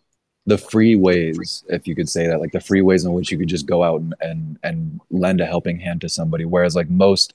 [0.46, 3.38] the free ways, if you could say that, like the free ways in which you
[3.38, 6.44] could just go out and and, and lend a helping hand to somebody.
[6.44, 7.34] Whereas like most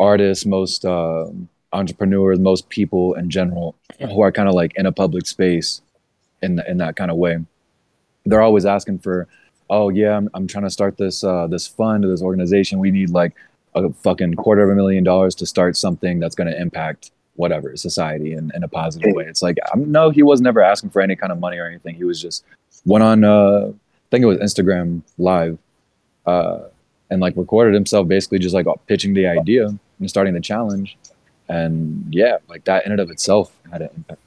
[0.00, 4.92] artists, most um entrepreneurs, most people in general who are kind of like in a
[4.92, 5.80] public space
[6.42, 7.38] in in that kind of way,
[8.24, 9.28] they're always asking for,
[9.70, 12.78] oh yeah, I'm, I'm trying to start this uh, this fund or this organization.
[12.78, 13.34] We need like
[13.74, 17.74] a fucking quarter of a million dollars to start something that's going to impact whatever
[17.76, 19.24] society in, in a positive way.
[19.24, 21.94] It's like um, no, he was never asking for any kind of money or anything.
[21.94, 22.44] He was just
[22.84, 25.58] went on uh, I think it was Instagram live
[26.26, 26.64] uh,
[27.10, 30.98] and like recorded himself basically just like pitching the idea and starting the challenge.
[31.48, 34.20] And yeah, like that in and of itself had an impact.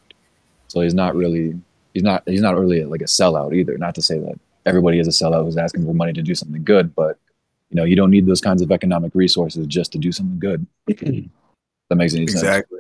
[0.67, 1.60] So he's not really
[1.95, 3.77] he's not he's not really like a sellout either.
[3.77, 6.63] Not to say that everybody is a sellout who's asking for money to do something
[6.63, 7.17] good, but
[7.69, 10.67] you know, you don't need those kinds of economic resources just to do something good.
[10.88, 12.43] that makes any sense.
[12.43, 12.79] Exactly.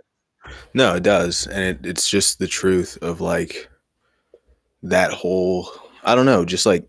[0.75, 3.69] No, it does, and it, it's just the truth of like
[4.83, 5.69] that whole.
[6.03, 6.85] I don't know, just like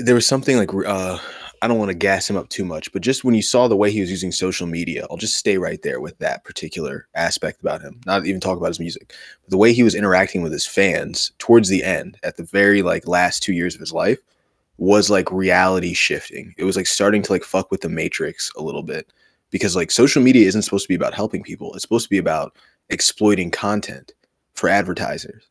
[0.00, 1.18] there was something like uh
[1.64, 3.76] I don't want to gas him up too much, but just when you saw the
[3.76, 7.58] way he was using social media, I'll just stay right there with that particular aspect
[7.62, 8.02] about him.
[8.04, 9.14] Not even talk about his music.
[9.40, 12.82] But the way he was interacting with his fans towards the end, at the very
[12.82, 14.18] like last two years of his life,
[14.76, 16.54] was like reality shifting.
[16.58, 19.10] It was like starting to like fuck with the matrix a little bit.
[19.50, 21.72] Because like social media isn't supposed to be about helping people.
[21.72, 22.54] It's supposed to be about
[22.90, 24.12] exploiting content
[24.52, 25.48] for advertisers.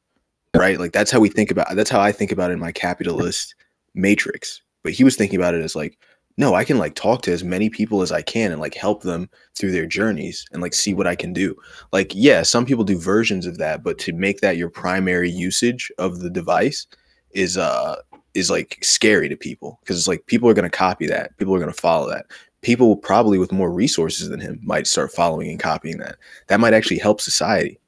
[0.55, 0.79] Right?
[0.79, 3.55] Like that's how we think about that's how I think about it in my capitalist
[3.95, 5.97] matrix but he was thinking about it as like
[6.37, 9.03] no i can like talk to as many people as i can and like help
[9.03, 11.55] them through their journeys and like see what i can do.
[11.91, 15.91] Like yeah some people do versions of that but to make that your primary usage
[15.97, 16.87] of the device
[17.31, 17.95] is uh
[18.33, 21.37] is like scary to people because it's like people are going to copy that.
[21.37, 22.25] People are going to follow that.
[22.61, 26.15] People probably with more resources than him might start following and copying that.
[26.47, 27.79] That might actually help society.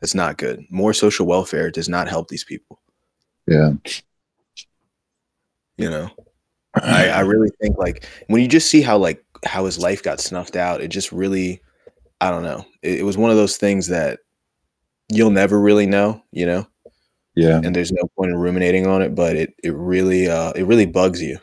[0.00, 0.64] That's not good.
[0.70, 2.80] More social welfare does not help these people.
[3.46, 3.72] Yeah.
[5.76, 6.10] you know
[6.74, 10.20] I, I really think like when you just see how like how his life got
[10.20, 11.60] snuffed out, it just really
[12.20, 12.64] I don't know.
[12.82, 14.20] It, it was one of those things that
[15.08, 16.66] you'll never really know, you know,
[17.34, 17.60] yeah.
[17.64, 20.86] and there's no point in ruminating on it, but it it really uh it really
[20.86, 21.38] bugs you.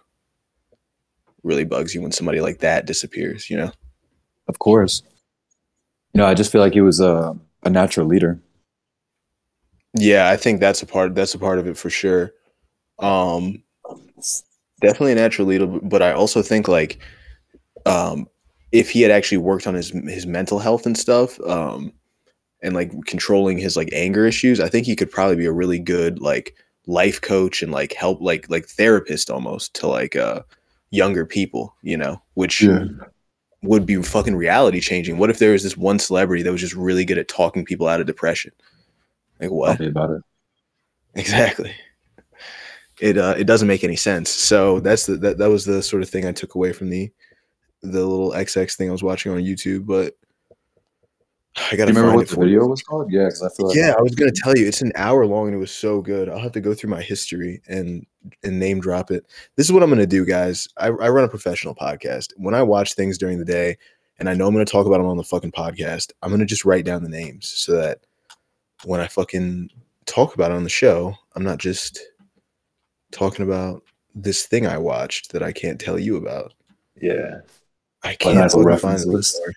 [1.43, 3.71] Really bugs you when somebody like that disappears, you know.
[4.47, 5.01] Of course.
[6.13, 8.39] You know, I just feel like he was a, a natural leader.
[9.93, 12.33] Yeah, I think that's a part that's a part of it for sure.
[12.99, 13.63] Um
[14.81, 16.99] definitely a natural leader, but I also think like
[17.85, 18.27] um
[18.71, 21.91] if he had actually worked on his his mental health and stuff, um
[22.61, 25.79] and like controlling his like anger issues, I think he could probably be a really
[25.79, 26.55] good like
[26.87, 30.41] life coach and like help like like therapist almost to like uh
[30.91, 32.61] younger people, you know, which
[33.63, 35.17] would be fucking reality changing.
[35.17, 37.87] What if there was this one celebrity that was just really good at talking people
[37.87, 38.51] out of depression?
[39.39, 39.79] Like Tell what?
[39.79, 40.21] me about it.
[41.15, 41.73] Exactly.
[42.99, 44.29] It uh, it doesn't make any sense.
[44.29, 47.11] So that's the that, that was the sort of thing I took away from the
[47.81, 49.85] the little XX thing I was watching on YouTube.
[49.85, 50.15] But
[51.71, 53.11] I gotta remember find what it the video was called?
[53.11, 55.47] Yeah, because I feel like Yeah, I was gonna tell you it's an hour long
[55.47, 56.29] and it was so good.
[56.29, 58.05] I'll have to go through my history and
[58.43, 59.25] and name drop it.
[59.55, 60.67] This is what I'm gonna do, guys.
[60.77, 62.33] I, I run a professional podcast.
[62.37, 63.77] When I watch things during the day
[64.19, 66.65] and I know I'm gonna talk about them on the fucking podcast, I'm gonna just
[66.65, 67.99] write down the names so that
[68.83, 69.69] when I fucking
[70.05, 71.99] talk about it on the show, I'm not just
[73.11, 73.83] talking about
[74.15, 76.53] this thing I watched that I can't tell you about.
[76.99, 77.41] Yeah.
[78.03, 79.07] I can't fucking find it.
[79.07, 79.53] I'm sorry.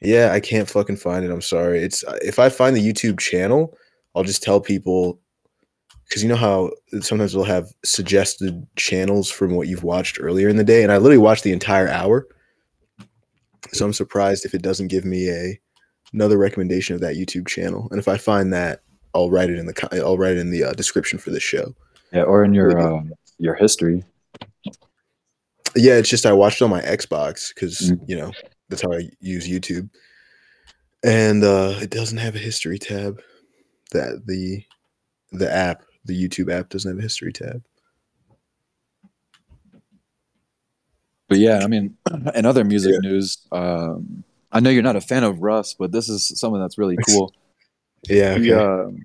[0.00, 1.30] Yeah, I can't fucking find it.
[1.30, 1.80] I'm sorry.
[1.80, 3.76] It's if I find the YouTube channel,
[4.14, 5.20] I'll just tell people
[6.08, 10.56] because you know how sometimes we'll have suggested channels from what you've watched earlier in
[10.56, 12.26] the day, and I literally watched the entire hour.
[13.72, 15.60] So I'm surprised if it doesn't give me a
[16.12, 17.88] another recommendation of that YouTube channel.
[17.90, 18.82] And if I find that,
[19.14, 21.74] I'll write it in the I'll write it in the uh, description for this show.
[22.12, 22.22] Yeah.
[22.22, 23.02] Or in your uh,
[23.38, 24.04] your history.
[25.76, 28.08] Yeah, it's just I watched on my Xbox because Mm.
[28.08, 28.32] you know
[28.68, 29.90] that's how I use YouTube,
[31.04, 33.20] and uh, it doesn't have a history tab.
[33.92, 34.64] That the
[35.32, 37.62] the app, the YouTube app, doesn't have a history tab.
[41.28, 41.96] But yeah, I mean,
[42.34, 43.10] in other music Yeah.
[43.10, 46.78] news, um, I know you're not a fan of Russ, but this is something that's
[46.78, 47.34] really cool.
[48.08, 49.04] Yeah, He, okay.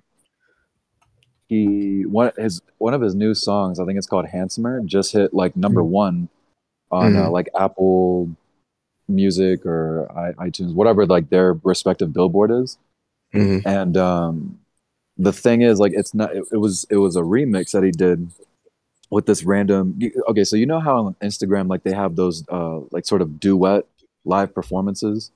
[1.54, 5.32] He one his one of his new songs, I think it's called "Handsomer," just hit
[5.34, 5.88] like number Mm.
[6.04, 6.28] one
[6.90, 7.32] on uh, Mhm.
[7.32, 8.30] like Apple
[9.08, 12.78] Music or I, iTunes, whatever like their respective billboard is.
[13.34, 13.62] Mhm.
[13.66, 14.58] And um,
[15.18, 16.34] the thing is, like, it's not.
[16.34, 18.28] It, it was it was a remix that he did
[19.10, 19.98] with this random.
[20.28, 23.38] Okay, so you know how on Instagram, like, they have those uh, like sort of
[23.40, 23.84] duet
[24.24, 25.30] live performances,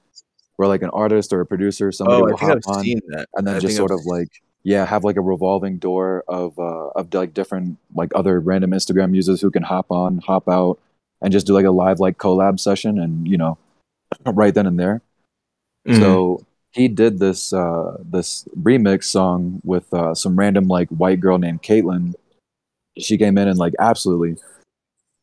[0.56, 3.28] where like an artist or a producer, somebody Oh, will hop I've on seen that.
[3.34, 4.30] and then I just sort I've- of like
[4.68, 9.14] yeah have like a revolving door of uh of like different like other random instagram
[9.14, 10.78] users who can hop on hop out
[11.22, 13.56] and just do like a live like collab session and you know
[14.26, 15.00] right then and there.
[15.86, 15.98] Mhm.
[16.00, 21.38] so he did this uh this remix song with uh some random like white girl
[21.38, 22.14] named caitlin
[22.98, 24.36] she came in and like absolutely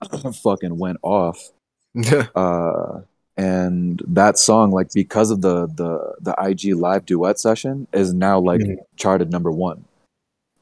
[0.43, 1.51] fucking went off.
[2.35, 3.01] Uh
[3.37, 8.39] and that song like because of the the the ig live duet session is now
[8.39, 8.77] like Mhm.
[8.95, 9.85] charted number one.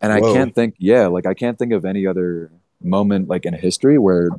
[0.01, 2.51] And i can't think yeah like i can't think of any other
[2.81, 4.29] moment like in history where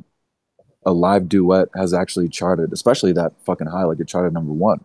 [0.85, 4.83] a live duet has actually charted especially that fucking high like it charted number one.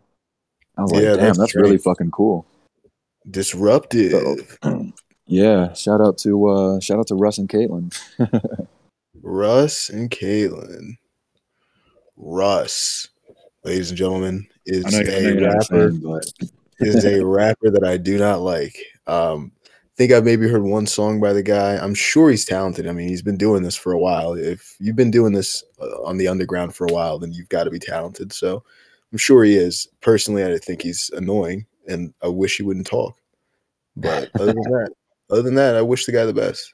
[0.79, 2.47] I was like damn that's that's, really fucking cool.
[3.31, 4.59] Disruptive.
[5.27, 7.93] yeah shout out to uh shout out to russ and caitlin.
[9.23, 10.97] Russ and Caitlin.
[12.17, 13.09] Russ,
[13.65, 16.21] ladies and gentlemen, is I know, I know a you're not a rapper.
[16.81, 18.77] is a rapper that I do not like.
[19.07, 21.77] Um, I think I've maybe heard one song by the guy.
[21.77, 22.87] I'm sure he's talented.
[22.87, 24.33] I mean, he's been doing this for a while.
[24.33, 27.65] If you've been doing this uh, on the underground for a while, then you've got
[27.65, 28.33] to be talented.
[28.33, 28.65] So
[29.13, 29.89] I'm sure he is.
[30.01, 33.15] Personally, I think he's annoying, and I wish he wouldn't talk.
[33.97, 34.93] But other than that,
[35.29, 36.73] other than that, I wish the guy the best.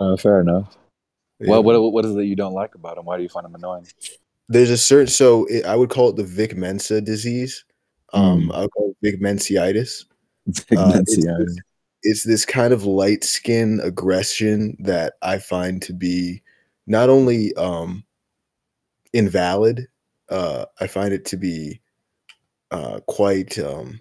[0.00, 0.76] uh, fair enough
[1.40, 1.50] Yeah.
[1.50, 3.46] well what, what is it that you don't like about him why do you find
[3.46, 3.86] him annoying
[4.48, 7.64] there's a certain so it, I would call it the Vic Mensa disease.
[8.12, 10.04] Um, I would call it Vic Mensiitis.
[10.76, 11.62] Uh, it's,
[12.02, 16.42] it's this kind of light skin aggression that I find to be
[16.86, 18.04] not only um,
[19.12, 19.88] invalid,
[20.28, 21.80] uh, I find it to be
[22.70, 23.58] uh, quite.
[23.58, 24.00] Um,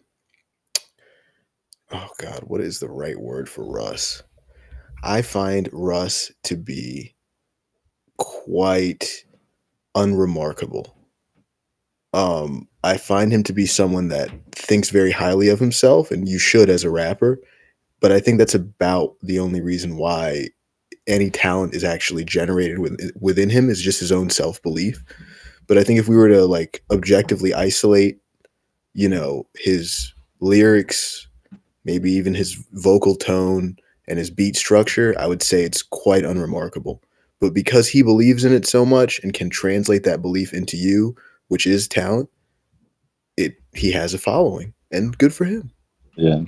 [1.92, 4.22] oh God, what is the right word for Russ?
[5.04, 7.16] I find Russ to be
[8.18, 9.26] quite
[9.96, 10.96] unremarkable.
[12.14, 16.38] Um, I find him to be someone that thinks very highly of himself, and you
[16.38, 17.40] should as a rapper.
[18.00, 20.50] But I think that's about the only reason why
[21.08, 25.04] any talent is actually generated within, within him is just his own self belief.
[25.68, 28.20] But I think if we were to like objectively isolate,
[28.94, 31.28] you know, his lyrics,
[31.86, 33.78] maybe even his vocal tone
[34.08, 37.02] and his beat structure, I would say it's quite unremarkable.
[37.44, 41.14] But because he believes in it so much and can translate that belief into you,
[41.50, 42.30] which is talent,
[43.36, 45.70] it he has a following, and good for him.
[46.16, 46.44] yeah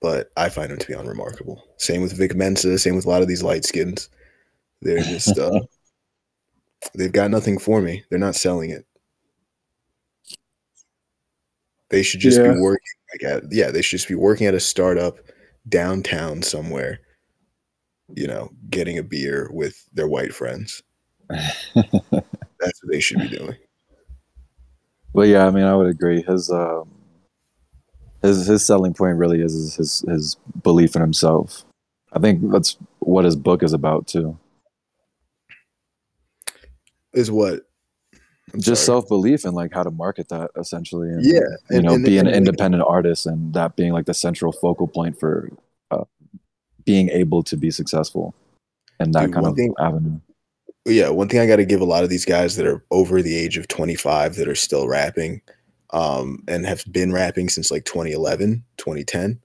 [0.00, 1.62] But I find him to be unremarkable.
[1.76, 2.80] Same with Vic Mensa.
[2.80, 4.08] Same with a lot of these light skins.
[4.82, 5.60] They're just uh,
[6.96, 8.02] they've got nothing for me.
[8.10, 8.84] They're not selling it.
[11.90, 12.54] They should just Yeah.
[12.54, 12.80] be working
[13.12, 13.70] like at yeah.
[13.70, 15.18] They should just be working at a startup
[15.68, 17.02] downtown somewhere.
[18.16, 20.82] You know, getting a beer with their white friends.
[21.28, 23.54] That's what they should be doing.
[25.12, 26.22] Well, yeah, I mean, I would agree.
[26.22, 26.90] His um,
[28.22, 31.64] his his selling point really is his his, his belief in himself.
[32.12, 34.36] I think that's what his book is about too.
[37.12, 37.60] Is what
[38.54, 41.08] I'm Just self belief and like how to market that essentially.
[41.08, 41.40] And, Yeah,
[41.70, 44.86] you and- know, and- be an independent artist and that being like the central focal
[44.88, 45.48] point for
[46.90, 48.34] being able to be successful
[48.98, 50.18] in that Dude, kind of thing- avenue.
[50.86, 53.22] yeah, one thing I got to give a lot of these guys that are over
[53.22, 55.40] the age of 25 that are still rapping,
[55.92, 59.38] um, and have been rapping since like 2011, 2010.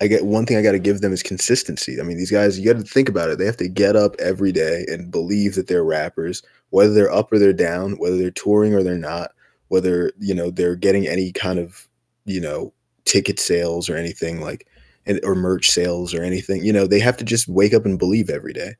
[0.00, 1.98] I get one thing I got to give them is consistency.
[2.00, 3.38] I mean, these guys, you got to think about it.
[3.38, 7.32] They have to get up every day and believe that they're rappers, whether they're up
[7.32, 9.30] or they're down, whether they're touring or they're not,
[9.68, 11.88] whether, you know, they're getting any kind of,
[12.26, 12.72] you know,
[13.06, 14.66] ticket sales or anything like,
[15.08, 16.64] and, or merch sales or anything.
[16.64, 18.74] You know, they have to just wake up and believe every day.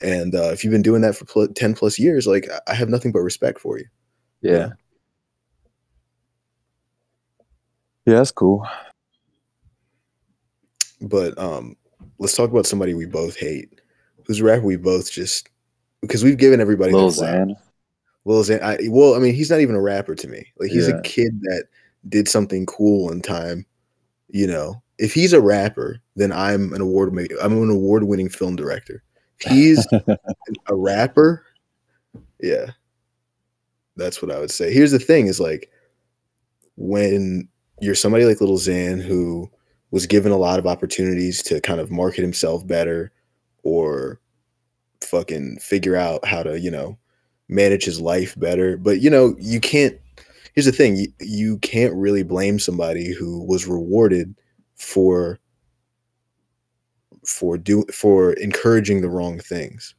[0.00, 2.88] And uh, if you've been doing that for pl- 10 plus years, like, I have
[2.88, 3.86] nothing but respect for you.
[4.42, 4.70] Yeah.
[8.06, 8.66] Yeah, that's cool.
[11.00, 11.76] But um,
[12.18, 13.80] let's talk about somebody we both hate.
[14.26, 15.48] Who's a rapper we both just
[16.00, 17.48] because we've given everybody Lil their flowers.
[17.48, 17.56] Xan.
[18.24, 18.62] Lil Xan.
[18.62, 20.46] I, well, I mean, he's not even a rapper to me.
[20.58, 20.96] Like he's Yeah.
[20.98, 21.64] a kid that
[22.08, 23.64] did something cool one time.
[24.28, 28.56] You know, if he's a rapper, then I'm an award I'm an award winning film
[28.56, 29.02] director.
[29.40, 29.86] If he's
[30.66, 31.44] a rapper,
[32.40, 32.72] yeah,
[33.96, 34.72] that's what I would say.
[34.72, 35.70] Here's the thing: is like
[36.76, 37.48] when
[37.80, 39.50] you're somebody like Little Xan who
[39.90, 43.10] was given a lot of opportunities to kind of market himself better
[43.62, 44.20] or
[45.00, 46.98] fucking figure out how to, you know,
[47.48, 48.76] manage his life better.
[48.76, 49.96] But you know, you can't.
[50.54, 54.34] Here's the thing: you, you can't really blame somebody who was rewarded
[54.78, 55.38] for
[57.24, 59.94] for do for encouraging the wrong things.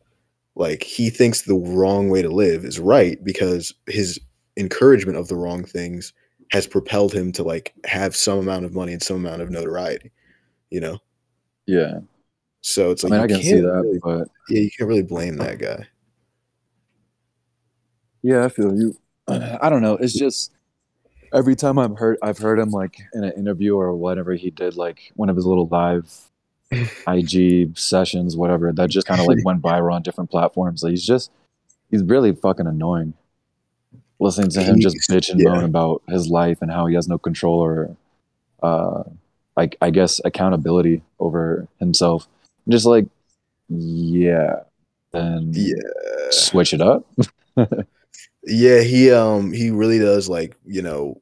[0.55, 4.19] Like he thinks the wrong way to live is right because his
[4.57, 6.13] encouragement of the wrong things
[6.51, 10.11] has propelled him to like have some amount of money and some amount of notoriety.
[10.69, 10.97] You know,
[11.65, 11.99] yeah.
[12.61, 15.03] so it's I like mean, I can see that, really- but yeah, you can't really
[15.03, 15.87] blame that guy.
[18.21, 18.95] yeah, I feel you.
[19.27, 19.95] I don't know.
[19.97, 20.51] It's just
[21.33, 24.75] every time I've heard I've heard him like in an interview or whatever he did,
[24.75, 26.29] like one of his little live
[27.07, 30.83] IG sessions, whatever, that just kind of like went viral on different platforms.
[30.83, 31.31] Like he's just
[31.91, 33.13] he's really fucking annoying.
[34.19, 35.49] Listening to him just bitch and yeah.
[35.49, 37.95] moan about his life and how he has no control or
[38.61, 39.03] uh
[39.55, 42.27] like I guess accountability over himself.
[42.67, 43.05] Just like
[43.69, 44.61] yeah.
[45.11, 45.75] Then Yeah.
[46.31, 47.05] switch it up.
[48.43, 51.21] Yeah, he um he really does like, you know,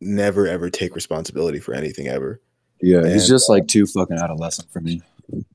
[0.00, 2.40] never ever take responsibility for anything ever.
[2.80, 5.02] Yeah, And, he's just like too fucking adolescent for me.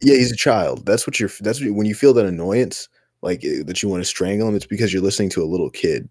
[0.01, 0.85] Yeah, he's a child.
[0.85, 2.89] That's what you're that's what, when you feel that annoyance
[3.21, 5.69] like eh, that you want to strangle him, it's because you're listening to a little
[5.69, 6.09] kid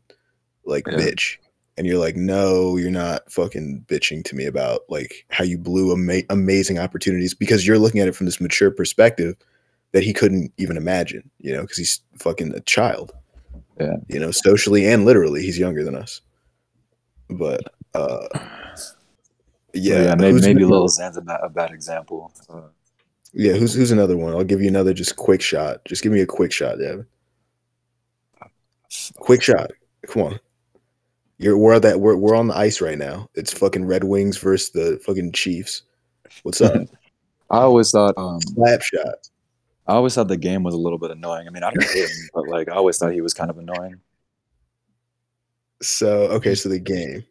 [0.65, 0.95] like Yeah.
[0.99, 1.37] bitch.
[1.79, 5.91] And you're like, "No, you're not fucking bitching to me about like how you blew
[5.93, 9.37] ama- amazing opportunities because you're looking at it from this mature perspective
[9.93, 13.13] that he couldn't even imagine, you know, because he's fucking a child.
[13.81, 13.97] Yeah.
[14.09, 16.21] You know, socially and literally, he's younger than us.
[17.29, 17.61] But
[17.95, 18.27] uh
[19.75, 22.33] yeah, yeah, maybe, maybe Lil Xan's a bad, a bad example.
[22.49, 22.69] Uh,
[23.33, 24.35] Yeah, who's who's another one?
[24.35, 25.85] I'll give you another just quick shot.
[25.87, 27.07] Just give me a quick shot, Davin.
[29.17, 29.71] Quick shot.
[30.07, 30.41] Come on.
[31.39, 33.29] You're we're that we're we're on the ice right now.
[33.35, 35.83] It's fucking Red Wings versus the fucking Chiefs.
[36.43, 36.83] What's up?
[37.51, 39.15] I always thought, um, Slap shot.
[39.93, 41.47] I always thought the game was a little bit annoying.
[41.47, 43.59] I mean, I don't hate him, but like, I always thought he was kind of
[43.59, 44.01] annoying.
[45.83, 47.25] So okay, so the game.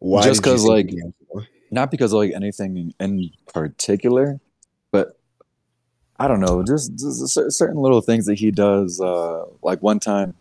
[0.00, 1.46] Why Just did you 'cause, think the like, game was annoying?
[1.70, 4.40] Not because of like anything in particular,
[4.90, 5.16] but
[6.18, 9.00] I don't know, just, just certain little things that he does.
[9.00, 10.34] Uh, like one time,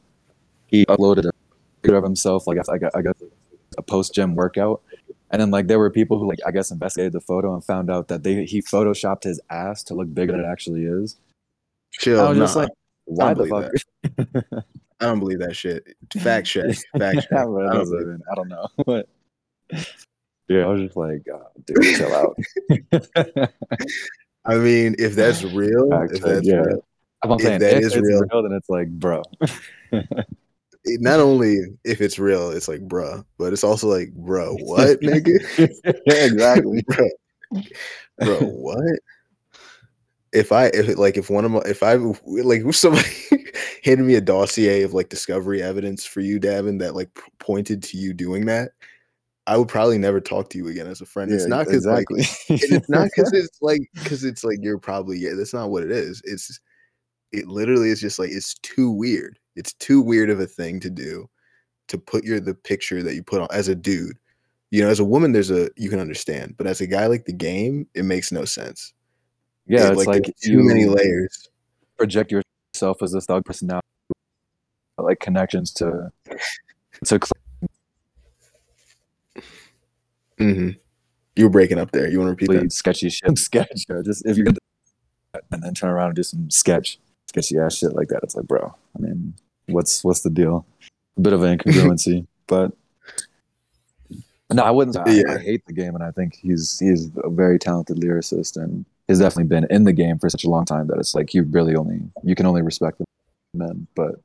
[0.67, 1.31] he uploaded a
[1.81, 3.17] picture of himself, like I got, I got
[3.77, 4.81] a post gym workout,
[5.31, 7.91] and then like there were people who like I guess investigated the photo and found
[7.91, 11.17] out that they he photoshopped his ass to look bigger than it actually is.
[11.99, 12.21] Chill.
[12.21, 12.69] I was just like,
[13.05, 13.71] why the fuck?
[14.99, 15.85] I don't believe that shit.
[16.19, 16.75] Fact check.
[16.97, 17.31] Fact check.
[17.33, 18.67] I don't doesn't I don't know.
[18.85, 19.07] But
[20.47, 22.37] yeah, I was just like, oh, dude, chill out.
[24.45, 26.57] I mean, if that's real, Fact if that's yeah.
[26.57, 26.85] real,
[27.23, 29.23] I'm If saying that if is it's real- real, then it's like, bro.
[29.91, 35.01] it- not only if it's real, it's like, bruh, but it's also like, bro, what,
[35.01, 35.39] nigga?
[36.05, 36.83] yeah, exactly.
[36.87, 37.09] bro,
[38.19, 38.99] bro, what?
[40.35, 43.07] If I if like if one of my if I like if somebody
[43.83, 47.09] handed me a dossier of like discovery evidence for you, Davin, that like
[47.39, 48.71] pointed to you doing that,
[49.47, 51.31] I would probably never talk to you again as a friend.
[51.31, 52.21] it's not because exactly.
[52.49, 55.83] and it's not because it's like because it's like you're probably yeah that's not what
[55.83, 56.59] it is it's
[57.31, 60.89] it literally is just like it's too weird it's too weird of a thing to
[60.89, 61.29] do
[61.87, 64.17] to put your the picture that you put on as a dude
[64.71, 67.25] you know as a woman there's a you can understand but as a guy like
[67.25, 68.93] the game it makes no sense
[69.67, 71.49] yeah, It- it's like, there's too many layers
[71.97, 73.85] project yourself as this thug personality,
[74.97, 76.11] like connections to
[77.05, 77.19] to
[80.39, 80.71] Mm-hmm.
[81.37, 83.37] you were breaking up there you want to repeat that sketchy shit.
[83.37, 84.57] Sketch, just if you're gonna
[85.51, 88.45] and then turn around and do some sketch, sketchy ass shit like that, it's like,
[88.45, 88.73] bro.
[88.95, 89.33] I mean,
[89.67, 90.65] what's what's the deal?
[91.17, 92.73] A bit of an incongruency, but
[94.51, 94.97] No, I wouldn't.
[94.97, 95.35] I, Yeah.
[95.35, 99.19] I hate the game, and I think he's he's a very talented lyricist, and he's
[99.19, 101.75] definitely been in the game for such a long time that it's like you really
[101.75, 103.05] only you can only respect the
[103.53, 103.87] men.
[103.95, 104.15] But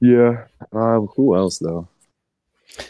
[0.00, 1.88] yeah, uh, who else though?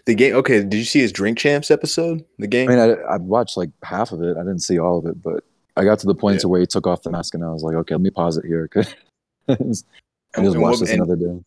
[0.06, 0.34] The game.
[0.36, 2.24] Okay, did you see his Drink Champs episode?
[2.38, 2.68] The game.
[2.70, 4.36] I mean, I, I watched like half of it.
[4.36, 5.44] I didn't see all of it, but
[5.76, 6.40] I got to the point Yeah.
[6.40, 8.36] to where he took off the mask, and I was like, okay, let me pause
[8.36, 8.66] it here.
[8.68, 8.92] 'cause
[9.48, 9.84] I just
[10.34, 11.40] And watched this and- another day.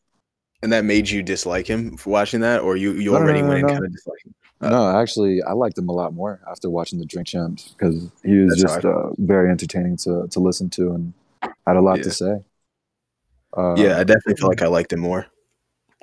[0.64, 3.42] and that made you dislike him for watching that, or you you No, no, already
[3.42, 3.74] no, went in no.
[3.74, 4.34] kind of disliking.
[4.62, 8.10] Uh, no, actually, I liked him a lot more after watching the Drink Champs because
[8.24, 11.14] he was just uh, very entertaining to to listen to and
[11.66, 12.04] had a lot Yeah.
[12.04, 12.44] to say.
[13.58, 15.26] Uh, yeah, I definitely feel like I liked him more.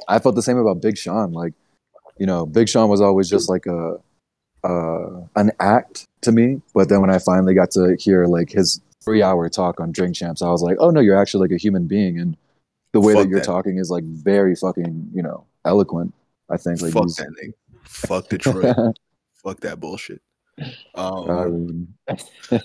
[0.09, 1.33] I felt the same about Big Sean.
[1.33, 1.53] Like,
[2.19, 3.99] you know, Big Sean was always just like a
[4.65, 6.61] uh, an act to me.
[6.75, 10.17] But then when I finally got to hear like his three hour talk on Drink
[10.17, 12.37] Champs, I was like, oh no, you're actually like a human being, and
[12.93, 13.47] the way Fuck that you're that.
[13.47, 16.15] talking is like very fucking you know eloquent.
[16.51, 17.21] I think like Fuck he's-.
[17.87, 18.77] Fuck Detroit.
[19.35, 20.21] Fuck that bullshit.
[20.95, 22.61] Um, um,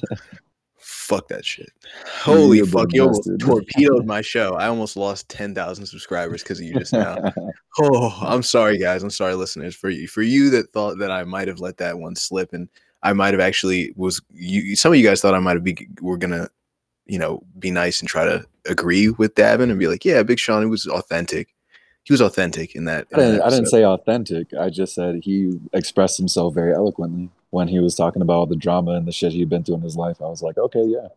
[0.77, 1.73] fuck that shit.
[2.21, 2.93] Holy You're fuck!
[2.93, 4.55] You almost torpedoed my show.
[4.55, 7.17] I almost lost ten thousand subscribers because of you just now.
[7.79, 9.03] Oh, I'm sorry, guys.
[9.03, 9.75] I'm sorry, listeners.
[9.75, 12.69] For you, for you that thought that I might have let that one slip, and
[13.03, 14.75] I might have actually was you.
[14.77, 16.47] Some of you guys thought I might have be were gonna,
[17.07, 20.39] you know, be nice and try to agree with Davin and be like, yeah, Big
[20.39, 21.53] Sean, it was authentic.
[22.03, 23.07] He was authentic in that.
[23.13, 24.53] I in that didn't, I didn't say authentic.
[24.53, 28.55] I just said he expressed himself very eloquently when he was talking about all the
[28.55, 30.21] drama and the shit he'd been through in his life.
[30.21, 31.09] I was like, okay, yeah,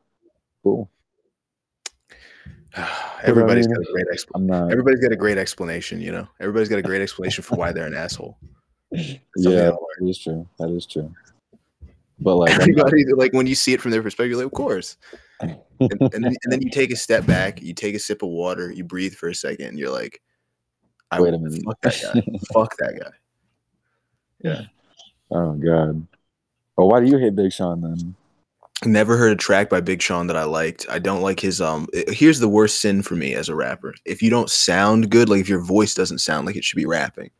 [0.63, 0.91] cool.
[3.23, 3.77] Everybody's mean?
[3.77, 4.47] got a great explanation.
[4.47, 4.73] Not.
[4.73, 6.29] Everybody's got a great explanation, you know.
[6.41, 8.37] Everybody's got a great explanation for why they're an asshole.
[8.95, 10.47] something yeah, I that is true.
[10.59, 11.13] That is true.
[12.21, 14.47] But like, I'm not- Everybody, like when you see it from their perspective, you're like,
[14.47, 14.97] of course.
[15.81, 18.29] And, and, then, and then you take a step back, you take a sip of
[18.29, 20.23] water, you breathe for a second, and you're like,
[21.15, 21.63] I, Wait a minute.
[21.65, 22.39] fuck that guy.
[22.53, 23.11] fuck that guy.
[24.41, 24.63] Yeah.
[25.31, 26.07] Oh god.
[26.77, 28.15] Well, why do you hate Big Sean then?
[28.85, 30.85] Never heard a track by Big Sean that I liked.
[30.91, 33.95] I don't like his um here's the worst sin for me as a rapper.
[34.05, 36.87] If you don't sound good, like if your voice doesn't sound like it should be
[36.87, 37.31] rapping.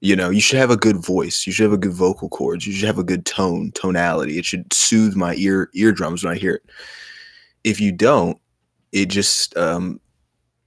[0.00, 1.44] You know, you should have a good voice.
[1.44, 2.64] You should have a good vocal cords.
[2.66, 4.38] You should have a good tone, tonality.
[4.38, 6.62] It should soothe my ear eardrums when I hear it.
[7.64, 8.38] If you don't,
[8.92, 10.00] it just um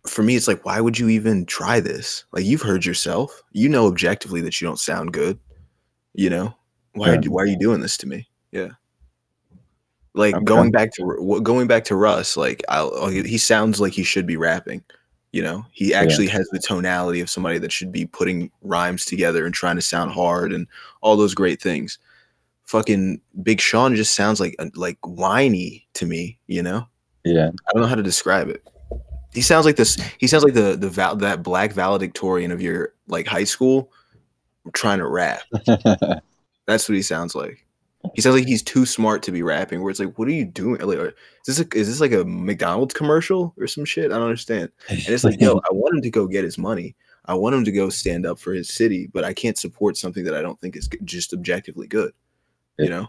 [0.08, 2.26] for me it's like why would you even try this?
[2.32, 3.42] Like you've heard yourself.
[3.52, 5.40] You know objectively that you don't sound good.
[6.14, 6.56] You know?
[6.94, 7.22] Why Yeah.
[7.28, 8.28] why are you doing this to me?
[8.52, 8.70] Yeah.
[10.14, 10.44] Like Okay.
[10.44, 14.36] going back to going back to Russ, like I'll, he sounds like he should be
[14.38, 14.84] rapping.
[15.32, 19.46] You know, he actually has the tonality of somebody that should be putting rhymes together
[19.46, 20.68] and trying to sound hard and
[21.00, 21.98] all those great things.
[22.66, 26.38] Fucking Big Sean just sounds like uh, like whiny to me.
[26.48, 26.86] You know,
[27.24, 27.48] Yeah.
[27.68, 28.62] I don't know how to describe it.
[29.34, 29.98] He sounds like this.
[30.18, 33.92] He sounds like the the val- that black valedictorian of your like high school
[34.74, 35.42] trying to rap.
[36.68, 37.66] That's what he sounds like.
[38.16, 39.82] He sounds like he's too smart to be rapping.
[39.82, 40.82] Where it's like, what are you doing?
[40.82, 40.98] Like,
[41.48, 44.12] is this a, is this like a McDonald's commercial or some shit?
[44.12, 44.70] I don't understand.
[44.90, 46.96] And it's like, yo, I want him to go get his money.
[47.26, 50.24] I want him to go stand up for his city, but I can't support something
[50.24, 52.12] that I don't think is just objectively good.
[52.80, 53.08] You know.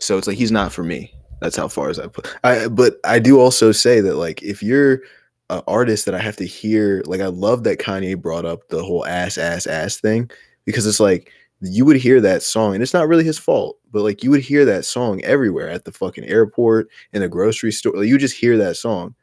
[0.00, 1.14] So it's like he's not for me.
[1.40, 2.34] That's how far as I put.
[2.44, 5.02] I but I do also say that like if you're
[5.50, 8.82] an artist that I have to hear, like I love that Kanye brought up the
[8.82, 10.30] whole ass ass ass thing
[10.64, 11.30] because it's like
[11.60, 14.40] you would hear that song and it's not really his fault, but like you would
[14.40, 17.94] hear that song everywhere at the fucking airport, in the grocery store.
[17.94, 19.14] Like, you just hear that song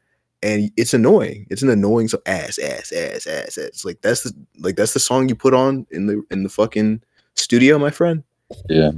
[0.43, 1.47] and it's annoying.
[1.49, 3.85] It's an annoying so ass ass ass ass ass.
[3.85, 7.01] Like that's the like that's the song you put on in the in the fucking
[7.35, 8.23] studio, my friend
[8.69, 8.91] yeah.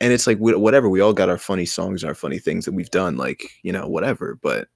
[0.00, 2.64] And it's like wh- whatever we all got our funny songs and our funny things
[2.64, 4.68] that we've done like you know whatever but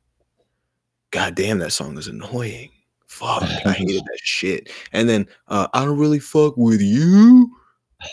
[1.11, 2.71] god damn that song is annoying.
[3.07, 4.71] Fuck i hated that shit.
[4.93, 7.51] And then uh i don't really fuck with you.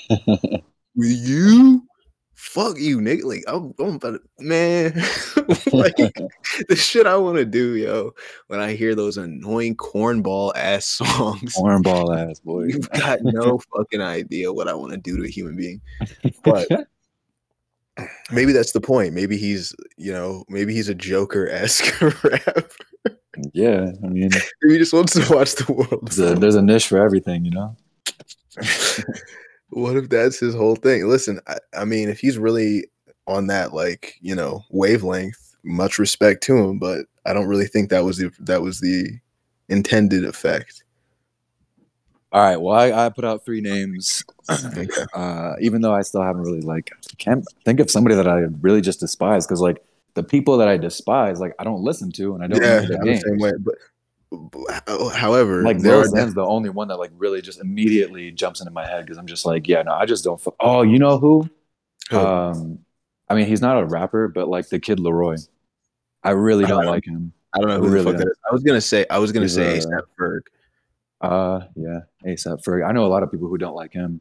[0.94, 1.84] With you?
[2.36, 4.94] Fuck you nigga like i'm, I'm about to, man
[5.72, 5.96] like
[6.68, 8.12] the shit i want to do yo
[8.48, 11.56] when i hear those annoying cornball ass songs.
[11.56, 12.64] Cornball ass boy.
[12.64, 15.82] You've got no fucking idea what I want to do to a human being.
[16.44, 16.68] But
[18.32, 19.14] maybe that's the point.
[19.14, 22.68] Maybe he's, you know, maybe he's a Joker esque rapper.
[23.54, 23.92] yeah.
[24.04, 24.32] I mean,
[24.64, 26.10] he just wants to watch the world.
[26.12, 27.76] there's a, there's a niche for everything, you know.
[29.70, 31.08] what if that's his whole thing?
[31.08, 32.88] Listen, I, I mean, if he's really
[33.28, 37.90] on that, like, you know, wavelength, much respect to him, but I don't really think
[37.90, 39.20] that was the that was the
[39.70, 40.81] intended effect.
[42.34, 42.58] All right.
[42.58, 44.24] Well, I, I put out three names.
[45.14, 48.82] Uh, even though I still haven't really like can't think of somebody that I really
[48.82, 52.44] just despise because like the people that I despise, like I don't listen to and
[52.44, 53.52] I don't Yeah, know their I'm the same way.
[53.60, 58.62] But However, Like there Lil Xan's the only one that like really just immediately jumps
[58.62, 60.40] into my head because I'm just like, yeah, no, I just don't.
[60.40, 61.50] F- oh, you know who?
[62.10, 62.18] Who?
[62.18, 62.80] Um,
[63.30, 65.48] I mean, he's not a rapper, but like the kid LAROI,
[66.24, 67.34] I really don't don't- like him.
[67.54, 68.38] I don't know who really the fuck that is.
[68.50, 70.42] I was gonna say I was gonna He's say a- ASAP Ferg.
[71.22, 72.88] Uh, yeah, ASAP Ferg.
[72.88, 74.20] I know a lot of people who don't like him.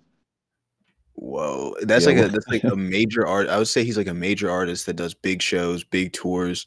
[1.14, 3.48] Whoa, that's Yeah, like a that's like a major art.
[3.48, 6.66] I would say he's like a major artist that does big shows, big tours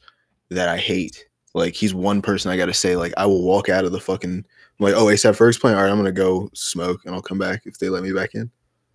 [0.50, 1.26] that I hate.
[1.56, 4.00] Like he's one person I got to say like I will walk out of the
[4.00, 4.46] fucking I'm
[4.80, 5.78] like oh ASAP Ferg's playing.
[5.78, 8.36] All right, I'm gonna go smoke and I'll come back if they let me back
[8.36, 8.52] in.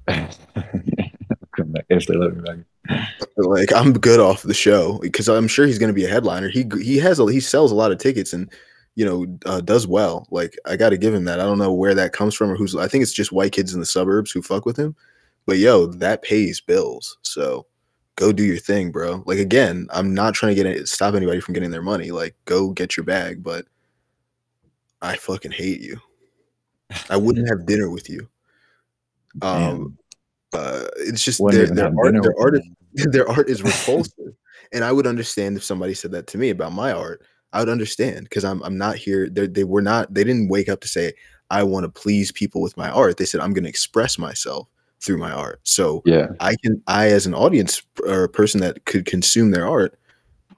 [0.09, 3.09] Come back if they let me back.
[3.37, 6.49] Like I'm good off the show because I'm sure he's gonna be a headliner.
[6.49, 8.51] He he has a, he sells a lot of tickets and
[8.99, 10.27] you know uh, does well.
[10.33, 11.39] Like I got to give him that.
[11.39, 12.75] I don't know where that comes from or who's.
[12.75, 14.97] I think it's just white kids in the suburbs who fuck with him.
[15.47, 17.17] But yo, that pays bills.
[17.23, 17.67] So
[18.17, 19.23] go do your thing, bro.
[19.25, 22.11] Like again, I'm not trying to get it, stop anybody from getting their money.
[22.11, 23.67] Like go get your bag, but
[25.01, 26.01] I fucking hate you.
[27.09, 28.29] I wouldn't have dinner with you.
[29.43, 29.97] Um,
[30.53, 34.35] uh, it's just their, their art, their art, is, their art is repulsive.
[34.73, 37.23] and I would understand if somebody said that to me about my art.
[37.53, 39.29] I would understand because I'm I'm not here.
[39.29, 40.13] They they were not.
[40.13, 41.13] They didn't wake up to say
[41.51, 43.17] I want to please people with my art.
[43.17, 44.69] They said I'm going to express myself
[45.01, 45.61] through my art.
[45.63, 49.67] So Yeah, I can I as an audience or a person that could consume their
[49.67, 49.99] art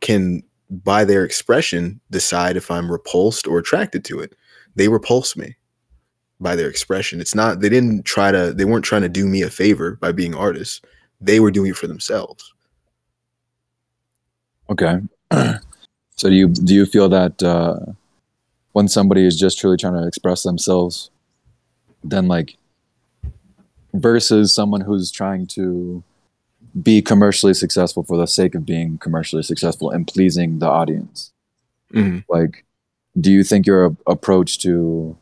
[0.01, 4.35] can by their expression decide if I'm repulsed or attracted to it.
[4.77, 5.57] They repulse me
[6.41, 7.21] by their expression.
[7.21, 10.13] It's not they didn't try to they weren't trying to do me a favor by
[10.13, 10.81] being artists.
[11.21, 12.53] They were doing it for themselves.
[14.71, 14.99] Okay.
[16.21, 17.79] so do you do you feel that uh,
[18.73, 21.09] when somebody is just truly trying to express themselves,
[22.05, 22.59] then like
[23.95, 26.03] versus someone who's trying to
[26.83, 31.33] be commercially successful for the sake of being commercially successful and pleasing the audience,
[31.95, 32.23] Mhm.
[32.29, 32.67] like
[33.19, 35.17] do you think your approach to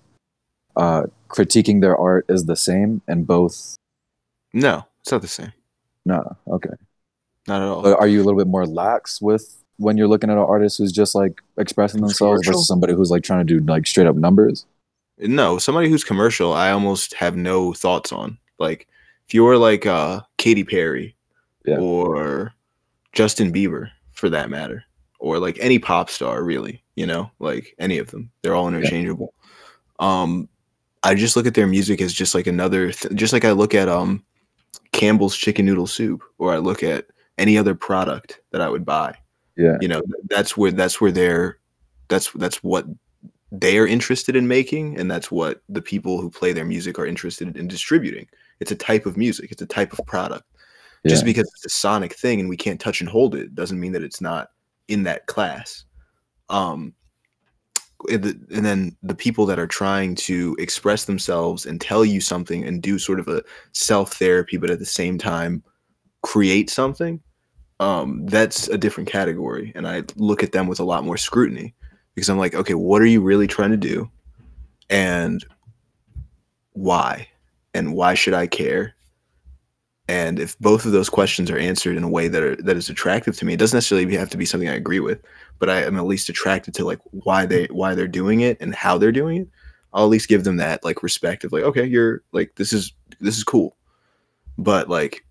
[0.74, 3.76] uh, critiquing their art is the same and both?
[4.52, 5.52] No, it's not the same.
[6.04, 6.36] No.
[6.48, 6.74] Okay.
[7.46, 7.82] Not at all.
[7.82, 10.78] But are you a little bit more lax with when you're looking at an artist
[10.78, 12.52] who's just like expressing themselves commercial?
[12.52, 14.66] versus somebody who's like trying to do like straight up numbers?
[15.18, 18.38] No, somebody who's commercial, I almost have no thoughts on.
[18.58, 18.86] Like
[19.26, 21.16] if you're like uh Katy Perry
[21.64, 21.78] Yeah.
[21.78, 22.52] or
[23.12, 24.84] Justin Bieber for that matter,
[25.18, 28.30] or like any pop star really, you know, like any of them.
[28.42, 29.32] They're all interchangeable.
[30.00, 30.48] Um
[31.04, 33.74] I just look at their music as just like another th- just like I look
[33.74, 34.24] at um
[34.92, 37.06] Campbell's chicken noodle soup or I look at
[37.38, 39.14] any other product that I would buy
[39.58, 39.76] Yeah.
[39.80, 41.58] you know that's where that's where they're
[42.08, 42.86] that's that's what
[43.50, 47.06] they are interested in making and that's what the people who play their music are
[47.06, 48.26] interested in distributing.
[48.60, 49.50] It's a type of music.
[49.50, 50.44] It's a type of product.
[51.06, 53.92] Just because it's a sonic thing and we can't touch and hold it doesn't mean
[53.92, 54.48] that it's not
[54.88, 55.84] in that class.
[56.50, 56.94] Um
[58.10, 62.82] and then the people that are trying to express themselves and tell you something and
[62.82, 63.42] do sort of a
[63.72, 65.64] self therapy but at the same time
[66.22, 67.20] create something
[67.80, 71.74] um that's a different category and i look at them with a lot more scrutiny
[72.14, 74.10] because i'm like okay what are you really trying to do?
[74.90, 75.44] And
[76.72, 77.28] why?
[77.74, 78.94] And why should i care?
[80.08, 82.88] And if both of those questions are answered in a way that are that is
[82.88, 85.20] attractive to me it doesn't necessarily have to be something i agree with
[85.58, 88.74] but i am at least attracted to like why they why they're doing it and
[88.74, 89.48] how they're doing it.
[89.92, 92.92] I'll at least give them that like respect of like okay you're like this is
[93.20, 93.76] this is cool.
[94.56, 95.24] But like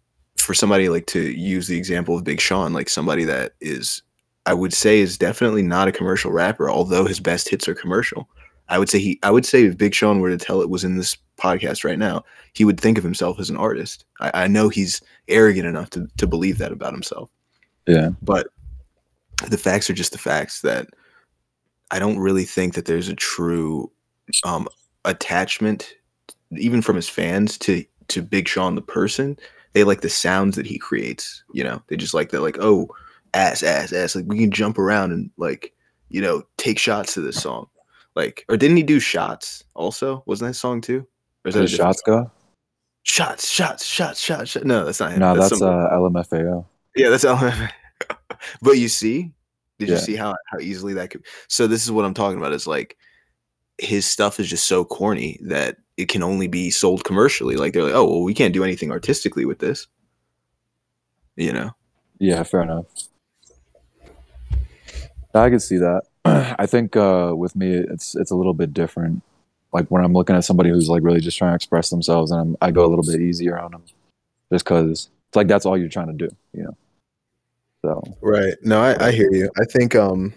[0.47, 4.01] for somebody like to use the example of Big Sean, like somebody that is,
[4.45, 8.29] I would say, is definitely not a commercial rapper, although his best hits are commercial.
[8.69, 10.85] I would say he, I would say if Big Sean were to tell it was
[10.85, 12.23] in this podcast right now,
[12.53, 14.05] he would think of himself as an artist.
[14.21, 17.29] I, I know he's arrogant enough to, to believe that about himself,
[17.85, 18.11] Yeah.
[18.21, 18.47] but
[19.49, 20.87] the facts are just the facts that
[21.91, 23.91] I don't really think that there's a true
[24.45, 24.69] um,
[25.03, 25.93] attachment,
[26.57, 29.37] even from his fans, to to Big Sean the person.
[29.77, 31.43] They like the sounds that he creates.
[31.53, 32.89] You know, they just like that, like oh,
[33.35, 34.15] ass, ass, ass.
[34.15, 35.71] Like we can jump around and like
[36.09, 37.67] you know take shots to this song.
[38.15, 40.23] Like, or didn't he do shots also?
[40.25, 41.05] Wasn't that song too?
[41.45, 42.31] Or is that a Does different shots go?
[43.03, 44.65] shots, shots, shots, shots, shots?
[44.65, 45.19] No, that's not him.
[45.19, 46.65] No, that's, somebody- uh LMFAO.
[46.95, 47.69] yeah, that's LMFAO.
[48.63, 49.31] but you see,
[49.77, 51.23] did you see how how easily that could?
[51.49, 52.51] So this is what I'm talking about.
[52.51, 52.97] Is like
[53.77, 57.55] his stuff is just so corny that it can only be sold commercially.
[57.55, 59.87] Like they're like, oh well, we can't do anything artistically with this.
[61.35, 61.71] You know,
[62.19, 62.85] Yeah, fair enough.
[65.33, 66.03] I could see that.
[66.25, 69.21] I think uh, with me, it's it's a little bit different.
[69.73, 72.39] Like when I'm looking at somebody who's like really just trying to express themselves, and
[72.39, 73.83] I'm, I go a little bit easier on them,
[74.51, 76.77] just because it's like that's all you're trying to do, you know.
[77.83, 78.55] So right?
[78.63, 79.49] No, I, I hear you.
[79.59, 80.33] I think um,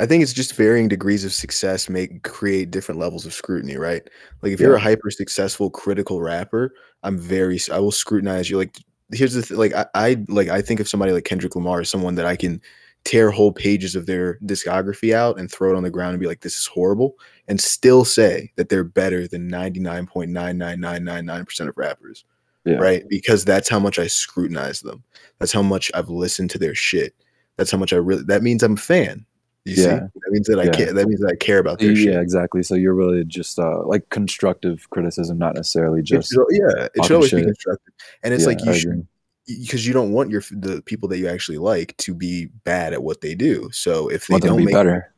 [0.00, 4.02] I think it's just varying degrees of success make create different levels of scrutiny, right?
[4.42, 6.74] Like if you're a hyper successful critical rapper,
[7.04, 8.56] I'm very I will scrutinize you.
[8.56, 8.76] Like
[9.12, 11.90] here's the th- like I, I like I think of somebody like Kendrick Lamar as
[11.90, 12.60] someone that I can
[13.04, 16.26] tear whole pages of their discography out and throw it on the ground and be
[16.26, 17.16] like, this is horrible,
[17.48, 22.24] and still say that they're better than 99.99999% of rappers.
[22.64, 22.76] Yeah.
[22.76, 23.06] Right.
[23.10, 25.04] Because that's how much I scrutinize them.
[25.38, 27.14] That's how much I've listened to their shit.
[27.58, 29.26] That's how much I really that means I'm a fan.
[29.64, 29.82] You see?
[29.82, 30.00] Yeah.
[30.00, 30.70] That means that I Yeah.
[30.72, 32.16] care that means that I care about their yeah, shit.
[32.22, 32.62] exactly.
[32.62, 36.32] So you're really just uh, like constructive criticism, not necessarily It just.
[36.32, 37.94] should- yeah, it should always be constructive.
[38.22, 39.06] And it's yeah, like you I should
[39.46, 43.02] because you don't want your the people that you actually like to be bad at
[43.02, 43.68] what they do.
[43.72, 45.12] So if they don't be make better.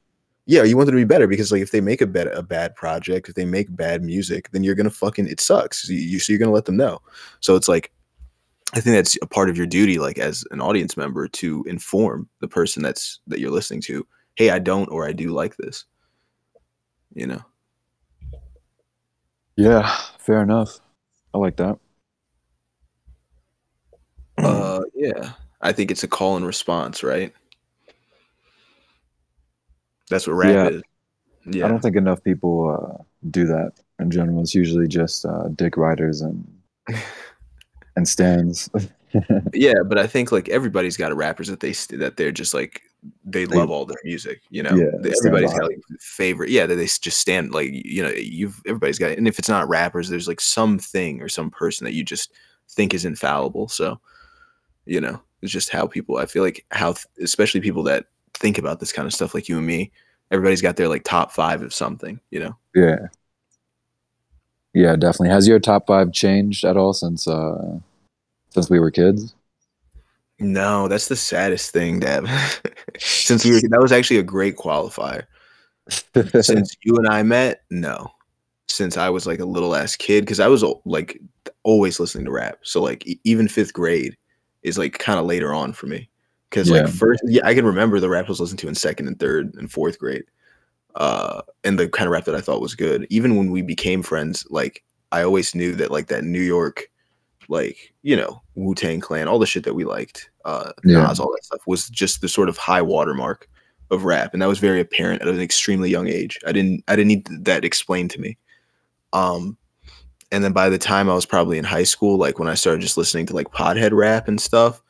[0.46, 2.42] yeah, you want them to be better because like if they make a bad a
[2.42, 5.88] bad project, if they make bad music, then you're gonna fucking it sucks.
[5.88, 7.00] You, you so you're gonna let them know.
[7.40, 7.92] So it's like
[8.74, 12.28] I think that's a part of your duty, like as an audience member, to inform
[12.40, 14.04] the person that's that you're listening to.
[14.36, 15.84] Hey, I don't or I do like this.
[17.14, 17.42] You know.
[19.56, 20.80] Yeah, fair enough.
[21.34, 21.78] I like that.
[24.38, 27.32] Uh, yeah, I think it's a call and response, right?
[30.10, 30.68] That's what rap Yeah.
[30.68, 30.82] is.
[31.46, 34.40] Yeah, I don't think enough people uh, do that in general.
[34.40, 36.46] It's usually just uh, dick riders and
[37.96, 38.68] and stands.
[39.54, 42.82] yeah, but I think like everybody's got a rappers that they that they're just like
[43.24, 44.42] they They- love all their music.
[44.50, 46.50] You know, Yeah, They- they everybody's got like favorite.
[46.50, 49.12] Yeah, that they just stand like you know you've everybody's got.
[49.12, 52.32] And if it's not rappers, there's like something or some person that you just
[52.68, 53.68] think is infallible.
[53.68, 54.00] So
[54.84, 56.18] you know, it's just how people.
[56.18, 59.58] I feel like how especially people that think about this kind of stuff like you
[59.58, 59.90] and me.
[60.30, 62.20] Everybody's got their like top five of something.
[62.30, 62.56] You know.
[62.74, 63.06] yeah,
[64.74, 65.30] yeah, definitely.
[65.30, 67.78] Has your top five changed at all since uh,
[68.50, 69.34] since we were kids?
[70.38, 72.28] No, that's the saddest thing, Deb.
[72.98, 75.24] Since we were, that was actually a great qualifier.
[76.42, 78.10] Since you and I met, no.
[78.68, 81.20] Since I was like a little ass kid, because I was like
[81.62, 82.58] always listening to rap.
[82.62, 84.16] So like e- even fifth grade
[84.62, 86.08] is like kind of later on for me.
[86.50, 86.82] Because Yeah.
[86.82, 89.18] like first, yeah, I can remember the rap I was listening to in second and
[89.18, 90.24] third and fourth grade,
[90.96, 93.06] uh, and the kind of rap that I thought was good.
[93.10, 94.82] Even when we became friends, like
[95.12, 96.90] I always knew that like that New York,
[97.48, 101.02] like you know Wu Tang Clan, all the shit that we liked, uh, Yeah.
[101.02, 103.48] Nas, all that stuff was just the sort of high watermark
[103.90, 106.38] of rap, and that was very apparent at an extremely young age.
[106.46, 108.36] I didn't I didn't need that explained to me.
[109.12, 109.56] Um,
[110.32, 112.80] and then by the time I was probably in high school, like when I started
[112.82, 114.82] just listening to like pothead rap and stuff,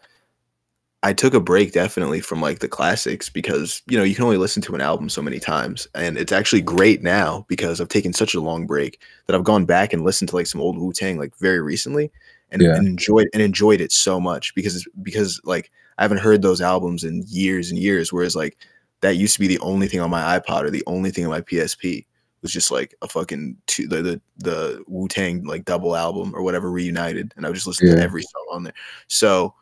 [1.03, 4.39] I took a break definitely from like the classics because you know you can only
[4.39, 8.13] listen to an album so many times, and it's actually great now because I've taken
[8.13, 10.93] such a long break that I've gone back and listened to like some old Wu
[10.93, 12.11] Tang like very recently,
[12.51, 12.76] and, Yeah.
[12.76, 17.05] and enjoyed and enjoyed it so much because because like I haven't heard those albums
[17.05, 18.57] in years and years, whereas like
[19.01, 21.30] that used to be the only thing on my iPod or the only thing on
[21.30, 22.05] my PSP
[22.42, 26.42] was just like a fucking two, the the, the Wu Tang like double album or
[26.42, 28.74] whatever reunited, and I would just listen to every song on there.
[29.09, 29.55] So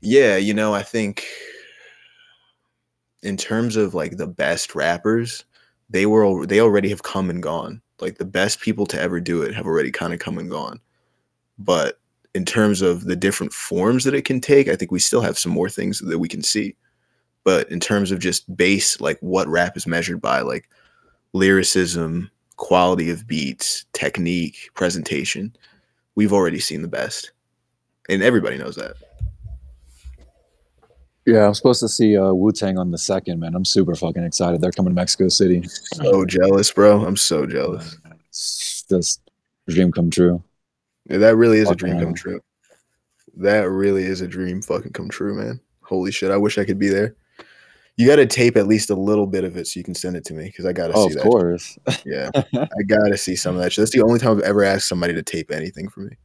[0.00, 1.24] yeah, you know, I think
[3.22, 5.44] in terms of like the best rappers,
[5.90, 7.82] they were they already have come and gone.
[8.00, 10.80] Like the best people to ever do it have already kind of come and gone.
[11.58, 11.98] But
[12.34, 15.38] in terms of the different forms that it can take, I think we still have
[15.38, 16.76] some more things that we can see.
[17.44, 20.68] But in terms of just base, like what rap is measured by, like
[21.32, 25.56] lyricism, quality of beats, technique, presentation,
[26.14, 27.32] we've already seen the best.
[28.08, 28.94] And everybody knows that.
[31.26, 33.54] Yeah, I'm supposed to see uh, Wu Tang on the second, man.
[33.54, 34.60] I'm super fucking excited.
[34.60, 35.62] They're coming to Mexico City.
[35.68, 37.04] So jealous, bro.
[37.04, 37.98] I'm so jealous.
[38.30, 39.30] It's just
[39.68, 40.42] dream come true.
[41.08, 42.40] Yeah, that really is a dream come true.
[43.36, 45.60] That really is a dream fucking come true, man.
[45.82, 46.30] Holy shit.
[46.30, 47.14] I wish I could be there.
[47.96, 50.16] You got to tape at least a little bit of it so you can send
[50.16, 51.28] it to me because I got to Oh, see of that.
[51.30, 51.78] course.
[52.04, 52.30] Yeah.
[52.34, 53.82] I got to see some of that shit.
[53.82, 56.16] That's the only time I've ever asked somebody to tape anything for me.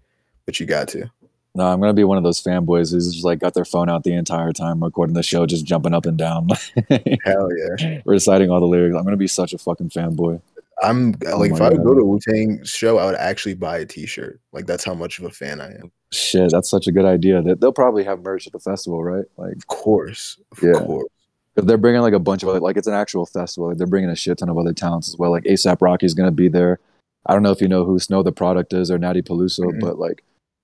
[0.45, 1.09] But you got to.
[1.55, 4.03] No, I'm gonna be one of those fanboys who's just like got their phone out
[4.03, 6.47] the entire time recording the show, just jumping up and down,
[7.23, 8.01] Hell yeah.
[8.05, 8.95] reciting all the lyrics.
[8.97, 10.41] I'm gonna be such a fucking fanboy.
[10.81, 13.77] I'm like, my if I would go to Wu Tang show, I would actually buy
[13.79, 14.39] a t shirt.
[14.51, 15.91] Like, that's how much of a fan I am.
[16.11, 17.41] Shit, that's such a good idea.
[17.41, 19.25] They- They'll probably have merch at the festival, right?
[19.37, 20.39] Like, Of course.
[20.51, 20.73] Of Yeah.
[20.73, 21.07] course.
[21.55, 23.67] if they're bringing like a bunch of other, like it's an actual festival.
[23.69, 25.29] Like they're bringing a shit ton of other talents as well.
[25.29, 26.79] Like ASAP Rocky's gonna be there.
[27.27, 29.79] I don't know if you know who Snow tha Product is or Nathy Peluso, Mhm.
[29.79, 30.23] but like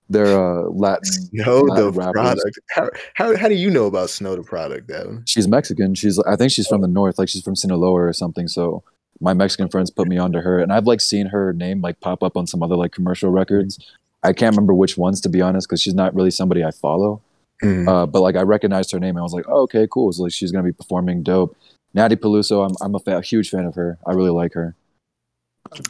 [0.09, 1.03] they're uh, Latin.
[1.05, 2.13] Snow the rappers.
[2.13, 2.59] product.
[2.71, 5.21] How, how, how do you know about Snow tha product, Davin?
[5.27, 5.93] She's Mexican.
[5.93, 8.47] She's I think she's from the north, like she's from Sinaloa or something.
[8.47, 8.81] So
[9.21, 12.23] my Mexican friends put me onto her, and I've like seen her name like pop
[12.23, 13.79] up on some other like commercial records.
[14.23, 17.21] I can't remember which ones to be honest, because she's not really somebody I follow.
[17.63, 17.87] Mm.
[17.87, 20.11] Uh, but like I recognized her name, and I was like, oh, okay, cool.
[20.11, 21.55] So like she's gonna be performing dope.
[21.93, 23.97] Nathy Peluso, I'm I'm a, fa- huge fan of her.
[24.05, 24.75] I really like her.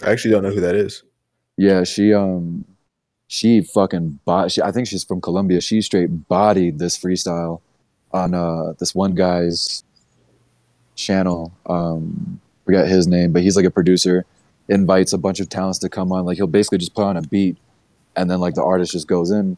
[0.03, 1.03] I actually don't know who that is.
[1.57, 2.65] Yeah, she um
[3.27, 5.61] she fucking bought she I think she's from Colombia.
[5.61, 7.61] She straight bodied this freestyle
[8.11, 9.83] on uh this one guy's
[10.95, 11.53] channel.
[11.65, 14.25] Um forget his name, but he's like a producer,
[14.67, 16.23] invites a bunch of talents to come on.
[16.23, 17.57] Like he'll basically just put on a beat
[18.15, 19.57] and then like the artist just goes in.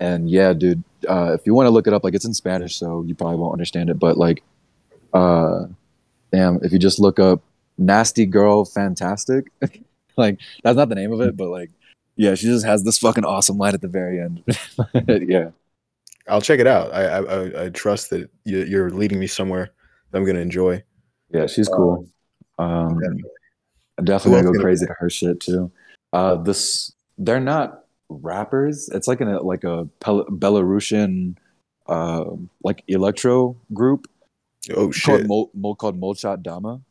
[0.00, 2.74] And yeah, dude, uh if you want to look it up, like it's in Spanish,
[2.74, 4.42] so you probably won't understand it, but like
[5.12, 5.66] uh
[6.32, 7.42] damn, if you just look up
[7.78, 9.52] Nasty Girl Fantastic,
[10.16, 11.70] like that's not the name of it, but like
[12.16, 14.42] yeah, she just has this fucking awesome line at the very end.
[15.28, 15.50] yeah.
[16.28, 16.92] I'll check it out.
[16.92, 19.70] I I, I, I trust that you, you're leading me somewhere
[20.10, 20.82] that I'm gonna enjoy.
[21.30, 21.98] Yeah, she's cool.
[21.98, 22.12] Um,
[22.58, 23.22] Definitely.
[23.98, 25.70] I'm definitely gonna go crazy to her shit too.
[26.12, 28.88] Uh, this they're not rappers.
[28.90, 31.36] It's like an like a Pel- Belarusian
[31.86, 32.24] uh,
[32.62, 34.08] like electro group
[34.70, 35.26] Oh called shit!
[35.26, 36.82] Mol- Mol- called Molchat Doma,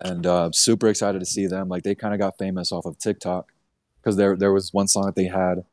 [0.00, 1.68] and uh, super excited to see them.
[1.68, 3.52] Like they kind of got famous off of TikTok
[4.00, 5.64] because there there was one song that they had,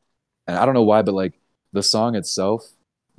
[0.46, 1.34] and I don't know why, but like
[1.72, 2.68] the song itself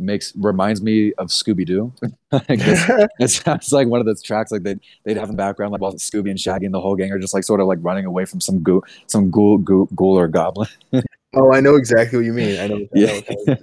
[0.02, 1.93] makes reminds me of Scooby Doo.
[2.32, 5.82] it sounds like one of those tracks like they'd they'd have in the background like
[5.82, 8.06] while Scooby and Shaggy and the whole gang are just like sort of like running
[8.06, 10.70] away from some ghoul some ghoul ghoul, ghoul or goblin.
[11.34, 12.60] oh, I know exactly what you mean.
[12.60, 12.76] I know.
[12.78, 13.20] I Yeah.
[13.47, 13.56] know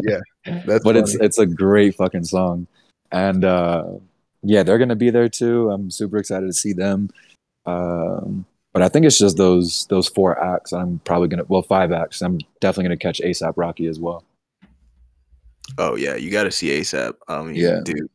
[0.46, 0.84] yeah, that's.
[0.84, 2.66] but it's it's a great fucking song,
[3.12, 3.84] and uh,
[4.42, 5.70] yeah, they're gonna be there too.
[5.70, 7.10] I'm super excited to see them.
[7.66, 10.72] Um, but I think it's just those those four acts.
[10.72, 12.22] I'm probably gonna well five acts.
[12.22, 14.24] I'm definitely gonna catch ASAP Rocky as well.
[15.76, 17.14] Oh yeah, you got to see ASAP.
[17.28, 17.80] I mean, Yeah.
[17.84, 18.08] dude.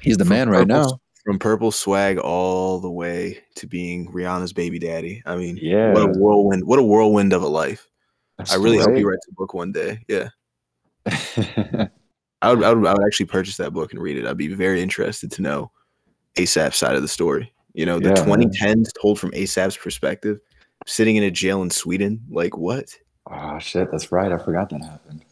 [0.00, 1.00] He's the man right Purple- now.
[1.24, 5.22] From purple swag all the way to being Rihanna's baby daddy.
[5.26, 5.92] I mean, Yeah.
[5.92, 6.66] what a whirlwind!
[6.66, 7.86] What a whirlwind of a life.
[8.50, 9.98] I really hope he writes a book one day.
[10.08, 10.28] Yeah,
[12.42, 12.86] I would, I would.
[12.86, 14.26] I would actually purchase that book and read it.
[14.26, 15.70] I'd be very interested to know
[16.36, 17.52] ASAP's side of the story.
[17.74, 18.50] You know, the Yeah, man.
[18.50, 20.40] 2010s told from ASAP's perspective,
[20.86, 22.20] sitting in a jail in Sweden.
[22.30, 22.96] Like what?
[23.30, 24.32] oh shit, that's right.
[24.32, 25.22] I forgot that happened.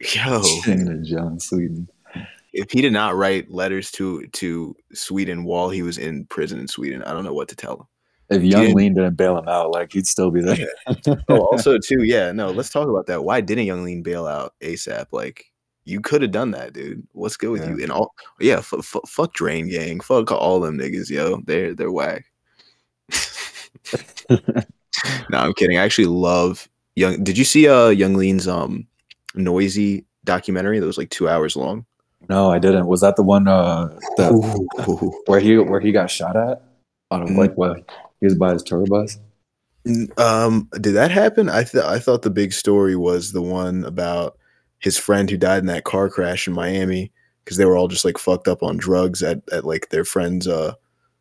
[0.00, 1.88] Yo, Singing in jail in Sweden.
[2.52, 6.68] if he did not write letters to to Sweden while he was in prison in
[6.68, 7.86] Sweden, I don't know what to tell him.
[8.30, 10.68] If Yung Lean didn't bail him out, like he'd still be there.
[11.30, 13.24] Oh, also too, yeah, no, let's talk about that.
[13.24, 15.06] Why didn't Yung Lean bail out ASAP?
[15.12, 15.46] Like,
[15.84, 17.06] you could have done that, dude.
[17.12, 17.70] What's good with Yeah.
[17.76, 17.82] you?
[17.84, 21.40] And all, yeah, f- f- fuck Drain Gang, fuck all them niggas, yo.
[21.46, 22.26] They're they're whack.
[24.30, 25.78] no, I'm kidding.
[25.78, 27.22] I actually love Young.
[27.24, 28.86] Did you see uh Yung Lean's um
[29.38, 31.86] Noisey documentary that was like two hours long?
[32.28, 32.86] no, I didn't.
[32.88, 34.32] Was that the one uh that
[35.26, 36.62] where he where he got shot at?
[37.10, 37.36] On a, Mm.
[37.38, 37.88] like what
[38.20, 39.16] he was by his tour bus.
[40.18, 41.48] Um, did that happen?
[41.48, 44.36] I th- I thought the big story was the one about
[44.80, 47.10] his friend who died in that car crash in Miami
[47.44, 50.46] because they were all just like fucked up on drugs at, at like their friend's
[50.46, 50.74] uh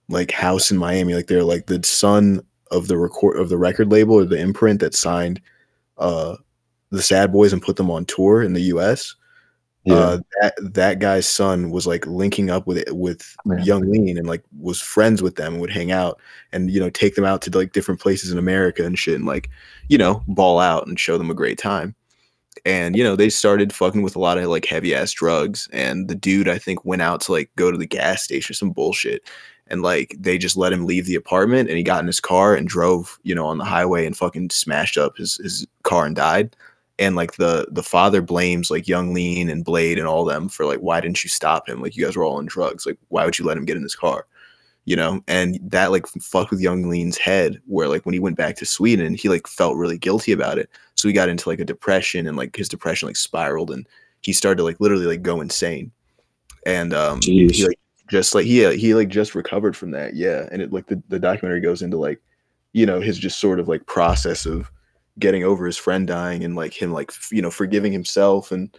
[0.10, 1.14] like house in Miami.
[1.16, 2.42] Like they're like the son
[2.72, 5.40] of the record of the record label or the imprint that signed
[5.98, 6.36] uh
[6.90, 9.16] the Sad Boys and put them on tour in the U.S.
[9.90, 13.64] Uh, that that guy's son was like linking up with it with Yeah.
[13.64, 16.20] Yung Lean and like was friends with them and would hang out
[16.52, 19.26] and you know take them out to like different places in America and shit and
[19.26, 19.50] like
[19.88, 21.96] you know ball out and show them a great time.
[22.66, 26.10] And you know they started fucking with a lot of like heavy ass drugs and
[26.10, 28.72] the dude I think went out to like go to the gas station or some
[28.72, 29.22] bullshit
[29.68, 32.56] and like they just let him leave the apartment and he got in his car
[32.56, 36.16] and drove you know on the highway and fucking smashed up his his car and
[36.18, 36.56] died
[37.00, 40.66] and like the the father blames like Yung Lean and Bladee and all them for
[40.66, 41.82] like why didn't you stop him?
[41.82, 42.86] Like you guys were all on drugs.
[42.86, 44.26] Like why would you let him get in this car?
[44.86, 45.22] You know?
[45.28, 48.66] And that like fucked with Yung Lean's head where like when he went back to
[48.66, 50.70] sweden he like felt really guilty about it.
[50.96, 53.88] So he got into like a depression and like his depression like spiraled and
[54.22, 55.92] he started to like literally like go insane.
[56.66, 57.52] And um Jeez.
[57.52, 57.80] he like
[58.10, 60.48] just like he he like just recovered from that yeah.
[60.52, 62.20] And it like the, the documentary goes into like
[62.74, 64.72] you know his just sort of like process of
[65.20, 68.78] getting over his friend dying and like him like f- you know forgiving himself and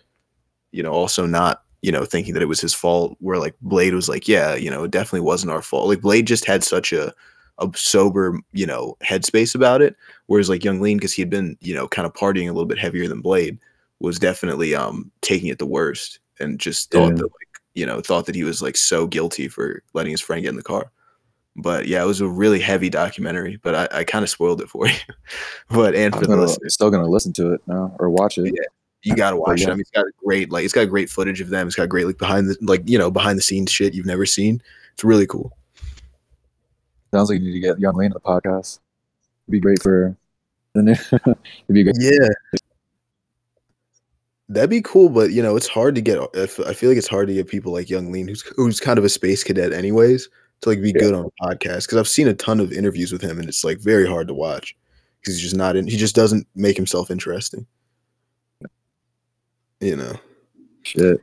[0.73, 3.93] you know also not you know thinking that it was his fault where like Bladee
[3.93, 6.93] was like yeah you know it definitely wasn't our fault like Bladee just had such
[6.93, 7.13] a
[7.59, 11.57] a sober you know headspace about it whereas like Yung Lean because he had been
[11.61, 13.59] you know kind of partying a little bit heavier than Bladee
[14.01, 17.15] was definitely um taking it the worst and just thought Yeah.
[17.17, 20.43] that like you know thought that he was like so guilty for letting his friend
[20.43, 20.91] get in the car
[21.61, 24.69] but yeah it was a really heavy documentary but i, I kind of spoiled it
[24.69, 24.95] for you
[25.71, 28.39] but and I'm for the gonna- listeners still gonna listen to it now or watch
[28.39, 28.47] it.
[28.47, 28.63] Yeah.
[29.03, 29.69] you gotta watch it.
[29.69, 31.67] I mean, it's got great like it's got great footage of them.
[31.67, 34.27] It's got great like behind the like you know behind the scenes shit you've never
[34.27, 34.61] seen.
[34.95, 35.57] It's really cool.
[37.13, 38.81] Sounds like you need to get Yung Lean on the podcast.
[39.47, 40.17] It'd be great for
[40.75, 40.93] the new.
[41.13, 41.37] it'd
[41.69, 41.97] be great.
[41.99, 42.29] Yeah.
[44.51, 46.19] That'd be cool, but you know, it's hard to get.
[46.35, 49.05] I feel like it's hard to get people like Yung Lean, who's who's kind of
[49.05, 50.29] a space cadet, anyways,
[50.61, 51.01] to like be Yeah.
[51.01, 51.87] good on a podcast.
[51.87, 54.35] Because I've seen a ton of interviews with him, and it's like very hard to
[54.35, 54.77] watch
[55.21, 55.87] because he's just not in.
[55.87, 57.67] He just doesn't make himself interesting.
[59.81, 60.13] You know.
[60.83, 61.21] Shit.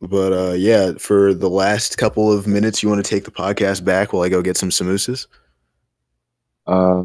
[0.00, 3.84] But uh, yeah, for the last couple of minutes, you want to take the podcast
[3.84, 5.28] back while I go get some samosas?
[6.66, 7.04] Uh,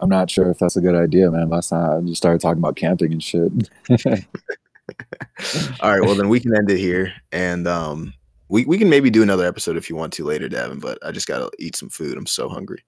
[0.00, 1.50] I'm not sure if that's a good idea, man.
[1.50, 3.52] Last time I just started talking about camping and shit.
[5.80, 8.14] All right, well then we can end it here, and um,
[8.54, 10.80] we we can maybe do another episode if you want to later, Davin.
[10.80, 12.16] But I just gotta eat some food.
[12.16, 12.84] I'm so hungry.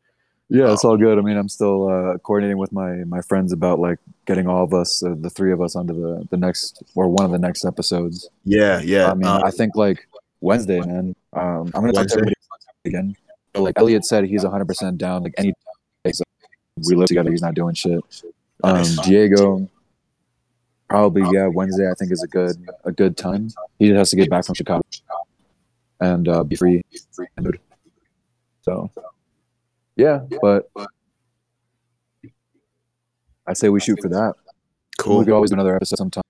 [0.48, 1.18] Yeah, it's all good.
[1.18, 4.72] I mean, I'm still uh, coordinating with my my friends about like getting all of
[4.72, 7.64] us, uh, the three of us, onto the the next or one of the next
[7.64, 8.30] episodes.
[8.44, 9.10] Yeah, yeah.
[9.10, 10.06] I mean, um, I think like
[10.40, 11.16] Wednesday, man.
[11.32, 12.34] Um, I'm gonna talk to everybody
[12.84, 13.16] again.
[13.52, 15.24] But, like Elliot said, he's 100 percent down.
[15.24, 15.52] Like any
[16.04, 17.98] we live together, he's not doing shit.
[18.62, 19.68] Um, Diego,
[20.88, 21.48] probably yeah.
[21.48, 23.48] Wednesday, I think is a good a good time.
[23.80, 24.85] He just has to get back from Chicago
[26.00, 26.82] and uh, be free.
[28.62, 28.90] So,
[29.96, 30.68] yeah, but
[33.46, 34.34] I say we shoot for that.
[34.98, 35.18] cool.
[35.18, 36.22] We could always do another episode sometime.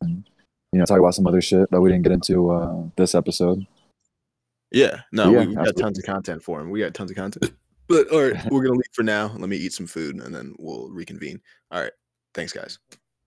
[0.00, 0.28] And,
[0.72, 3.66] you know, talk about some other shit that we didn't get into uh, this episode.
[4.70, 6.70] Yeah, no, Yeah, we, we got tons of content for him.
[6.70, 7.52] We got tons of content.
[7.88, 9.34] But all right, we're gonna leave for now.
[9.38, 11.40] Let me eat some food and then we'll reconvene.
[11.70, 11.92] All right,
[12.34, 12.78] thanks, guys.